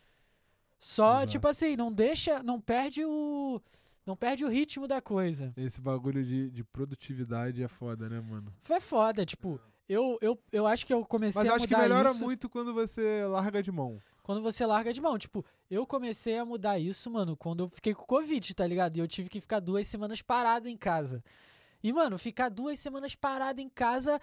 [0.79, 1.31] Só, Exato.
[1.31, 3.61] tipo assim, não deixa, não perde o.
[4.05, 5.51] Não perde o ritmo da coisa.
[5.57, 8.53] Esse bagulho de, de produtividade é foda, né, mano?
[8.61, 11.75] Foi foda, tipo, eu, eu, eu acho que eu comecei Mas eu a acho que
[11.77, 13.99] melhora isso muito quando você larga de mão.
[14.23, 15.17] quando você larga de mão.
[15.17, 18.97] Tipo, eu comecei a mudar isso, mano, quando eu fiquei com Covid, tá ligado?
[18.97, 21.23] E eu tive que ficar duas semanas parado em casa.
[21.83, 24.19] E, mano, ficar duas semanas parado em casa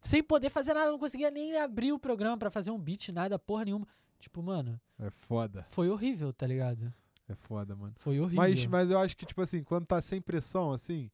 [0.00, 3.38] sem poder fazer nada, não conseguia nem abrir o programa pra fazer um beat, nada,
[3.38, 3.86] porra nenhuma.
[4.18, 5.64] Tipo, mano, É foda.
[5.68, 6.92] foi horrível, tá ligado?
[7.28, 7.92] É foda, mano.
[7.96, 8.36] Foi horrível.
[8.42, 11.10] Mas, mas eu acho que, tipo assim, quando tá sem pressão, assim,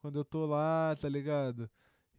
[0.00, 1.70] quando eu tô lá, tá ligado?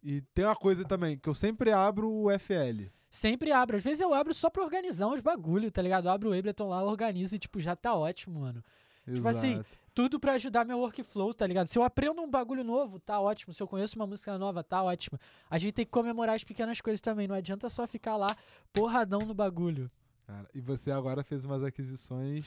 [0.08, 2.92] E tem uma coisa também, que eu sempre abro o FL.
[3.10, 3.76] Sempre abro.
[3.76, 6.06] Às vezes eu abro só pra organizar uns bagulho, tá ligado?
[6.06, 8.62] Eu abro o Ableton lá, organizo e, tipo, já tá ótimo, mano.
[9.12, 9.68] Tipo assim, Exato.
[9.92, 11.66] tudo pra ajudar meu workflow, tá ligado?
[11.66, 13.52] Se eu aprendo um bagulho novo, tá ótimo.
[13.52, 15.18] Se eu conheço uma música nova, tá ótimo.
[15.50, 17.26] A gente tem que comemorar as pequenas coisas também.
[17.26, 18.36] Não adianta só ficar lá
[18.72, 19.90] porradão no bagulho.
[20.24, 22.46] Cara, e você agora fez umas aquisições.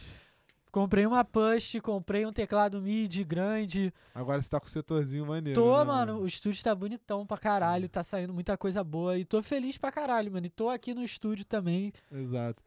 [0.71, 3.91] Comprei uma push, comprei um teclado MIDI grande.
[4.13, 5.59] Agora você tá com o setorzinho maneiro.
[5.59, 9.17] Tô, né, mano, o estúdio tá bonitão pra caralho, tá saindo muita coisa boa.
[9.17, 10.45] E tô feliz pra caralho, mano.
[10.45, 11.91] E tô aqui no estúdio também.
[12.11, 12.61] Exato.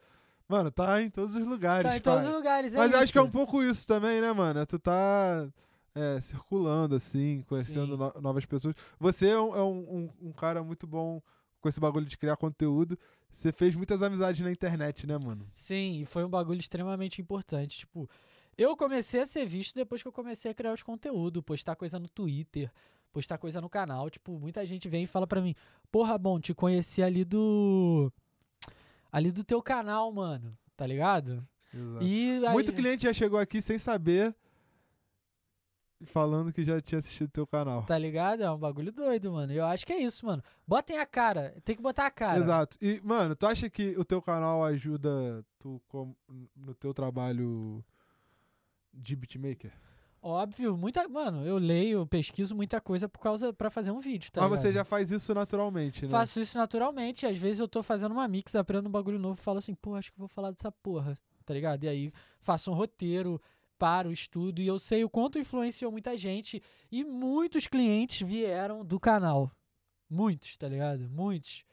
[0.49, 1.85] Mano, tá em todos os lugares.
[1.89, 2.29] Tá em todos pai.
[2.31, 3.29] os lugares, é Mas eu acho que é isso.
[3.29, 4.67] um pouco isso também, né, mano?
[4.67, 5.47] Tu tá
[5.95, 8.75] é, circulando, assim, conhecendo no- novas pessoas.
[8.99, 11.23] Você é, um, é um- um- um cara muito bom
[11.63, 12.99] com esse bagulho de criar conteúdo.
[13.33, 15.47] Você fez muitas amizades na internet, né, mano?
[15.55, 17.79] Sim, e foi um bagulho extremamente importante.
[17.79, 18.11] Tipo,
[18.59, 21.99] eu comecei a ser visto depois que eu comecei a criar os conteúdos, postar coisa
[21.99, 22.71] no Twitter,
[23.13, 24.11] postar coisa no canal.
[24.11, 25.55] Tipo, muita gente vem e fala pra mim:
[25.91, 28.13] Porra, bom, te conheci ali do.
[29.11, 30.57] Ali do teu canal, mano.
[30.77, 31.47] Tá ligado?
[31.73, 32.05] Exato.
[32.05, 34.35] E aí- Muito cliente já chegou aqui sem saber,
[36.07, 37.85] falando que já tinha assistido teu canal.
[37.85, 38.43] Tá ligado?
[38.43, 39.53] É um bagulho doido, mano.
[39.53, 40.43] Eu acho que é isso, mano.
[40.67, 41.55] Botem a cara.
[41.65, 42.41] Tem que botar a cara.
[42.41, 42.77] Exato.
[42.81, 46.15] E, mano, tu acha que o teu canal ajuda tu com-
[46.57, 47.85] no teu trabalho
[48.93, 49.73] de beatmaker?
[50.25, 51.09] Óbvio, muita.
[51.09, 53.53] Mano, eu leio, pesquiso muita coisa por causa.
[53.53, 54.63] para fazer um vídeo, tá Mas ligado?
[54.63, 56.09] você já faz isso naturalmente, né?
[56.09, 57.27] Faço isso naturalmente.
[57.27, 59.97] Às vezes eu tô fazendo uma mix, aprendo um bagulho novo e falo assim, pô,
[59.97, 61.83] acho que vou falar dessa porra, tá ligado?
[61.85, 63.41] E aí faço um roteiro,
[63.83, 66.63] paro, estudo, e eu sei o quanto influenciou muita gente.
[66.91, 69.51] E muitos clientes vieram do canal.
[70.09, 71.09] Muitos, tá ligado?
[71.11, 71.65] Muitos.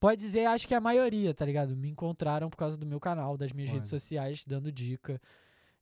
[0.00, 1.76] Pode dizer, acho que a maioria, tá ligado?
[1.76, 5.20] Me encontraram por causa do meu canal, das minhas redes sociais, dando dica.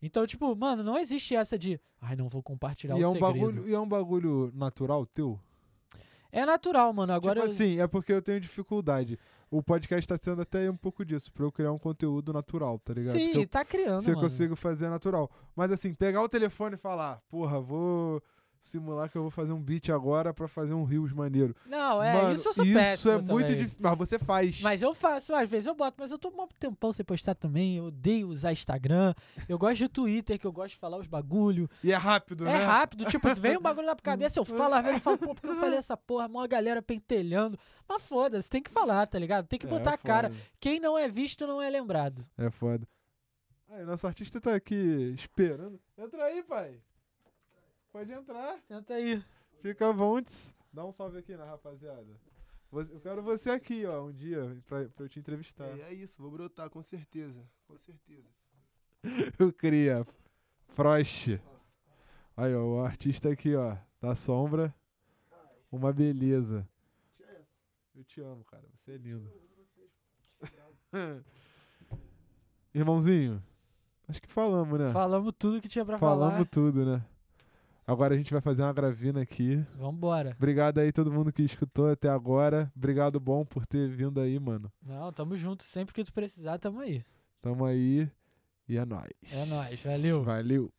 [0.02, 3.12] Então, tipo, mano, não existe essa de, ai, não vou compartilhar E o é, um
[3.12, 3.32] segredo.
[3.32, 5.40] bagulho, e é um bagulho natural teu?
[6.30, 7.14] É natural, mano.
[7.14, 9.18] Agora tipo eu- assim, é porque eu tenho dificuldade.
[9.50, 12.94] O podcast tá sendo até um pouco disso, pra eu criar um conteúdo natural, tá
[12.94, 13.12] ligado?
[13.12, 15.28] Sim, que eu, tá criando, que eu consigo fazer natural.
[15.56, 18.22] Mas assim, pegar o telefone e falar, porra, vou
[18.62, 21.54] simular que eu vou fazer um beat agora pra fazer um rios maneiro.
[21.66, 23.78] Não, é, Mano, isso eu sou isso péssimo é muito difícil.
[23.80, 24.60] Mas você faz.
[24.60, 27.78] Mas eu faço, às vezes eu boto, mas eu tô um tempão sem postar também.
[27.78, 29.14] Eu odeio usar Instagram.
[29.48, 31.68] Eu gosto de Twitter, que eu gosto de falar os bagulho.
[31.82, 32.64] E é rápido, É né?
[32.64, 35.40] rápido, tipo, vem um bagulho na cabeça, eu falo, às vezes eu falo, pô, por
[35.40, 36.28] que eu falei essa porra?
[36.28, 37.58] Mó galera pentelhando.
[37.88, 39.46] Mas foda-se, tem que falar, tá ligado?
[39.46, 40.30] Tem que É botar a cara.
[40.60, 42.24] Quem não é visto não é lembrado.
[42.38, 42.86] É foda.
[43.70, 45.80] Aí, nosso artista tá aqui esperando.
[45.96, 46.80] Entra aí, pai.
[47.92, 48.58] Pode entrar.
[48.68, 49.22] Senta aí.
[49.62, 50.54] Fica à vontade.
[50.72, 52.06] Dá um salve aqui na rapaziada.
[52.70, 55.66] Você- Eu quero você aqui, ó, um dia, pra, pra eu te entrevistar.
[55.78, 57.44] É, é isso, vou brotar, com certeza.
[57.66, 58.28] Com certeza.
[59.38, 60.06] Eu queria.
[60.68, 61.28] Frost.
[62.36, 64.72] Aí, ó, o artista aqui, ó, da sombra.
[65.72, 66.66] Uma beleza.
[67.94, 68.62] Eu te amo, cara.
[68.78, 69.28] Você é lindo.
[72.72, 73.42] Irmãozinho,
[74.08, 74.92] acho que falamos, né?
[74.92, 76.44] Falamos tudo que tinha pra Falamos falar.
[76.46, 77.04] tudo, né?
[77.90, 79.66] Agora a gente vai fazer uma gravina aqui.
[79.74, 80.36] Vambora.
[80.36, 82.72] Obrigado aí todo mundo que escutou até agora.
[82.76, 84.72] Obrigado, bom, por ter vindo aí, mano.
[84.80, 85.64] Não, tamo junto.
[85.64, 87.04] Sempre que tu precisar, tamo aí.
[87.42, 88.08] Tamo aí.
[88.68, 89.10] E é nóis.
[89.32, 90.22] É nóis, valeu.
[90.22, 90.72] Valeu.